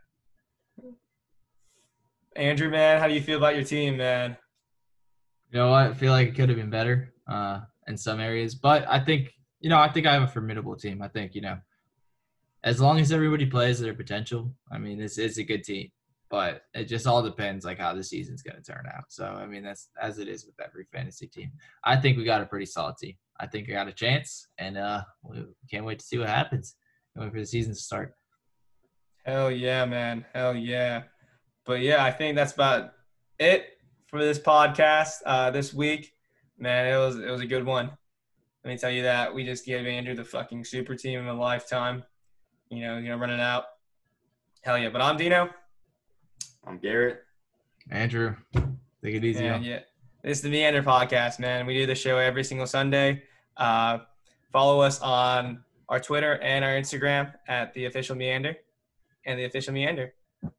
[2.37, 4.37] Andrew, man, how do you feel about your team, man?
[5.51, 5.87] You know what?
[5.87, 9.33] I feel like it could have been better uh, in some areas, but I think
[9.61, 11.03] you know I think I have a formidable team.
[11.03, 11.59] I think you know,
[12.63, 15.91] as long as everybody plays their potential, I mean, this is a good team.
[16.31, 19.05] But it just all depends like how the season's going to turn out.
[19.09, 21.53] So I mean, that's as it is with every fantasy team.
[21.85, 23.15] I think we got a pretty solid team.
[23.41, 26.75] I think we got a chance, and uh, we can't wait to see what happens.
[27.15, 28.15] Can't wait for the season to start.
[29.25, 30.27] Hell yeah, man.
[30.35, 31.05] Hell yeah.
[31.65, 32.93] But yeah, I think that's about
[33.39, 33.67] it
[34.07, 36.13] for this podcast uh, this week.
[36.59, 37.91] Man, it was it was a good one.
[38.65, 39.33] Let me tell you that.
[39.33, 42.03] We just gave Andrew the fucking super team of a lifetime.
[42.69, 43.65] You know, you know, running out.
[44.63, 44.91] Hell yeah.
[44.91, 45.51] But I'm Dino.
[46.67, 47.23] I'm Garrett.
[47.91, 49.45] Andrew, take it easy.
[49.45, 49.63] Yeah, on.
[49.63, 49.81] yeah.
[50.23, 51.65] This is the Meander podcast, man.
[51.65, 53.23] We do the show every single Sunday.
[53.57, 53.99] Uh,
[54.53, 58.57] follow us on our Twitter and our Instagram at the official Meander
[59.25, 60.13] and the official Meander.
[60.43, 60.51] All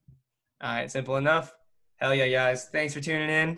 [0.61, 1.53] right, simple enough.
[1.97, 2.69] Hell yeah, guys.
[2.71, 3.57] Thanks for tuning in.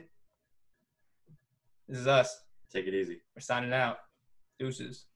[1.91, 2.45] This is us.
[2.71, 3.19] Take it easy.
[3.35, 3.97] We're signing out.
[4.57, 5.07] Deuces.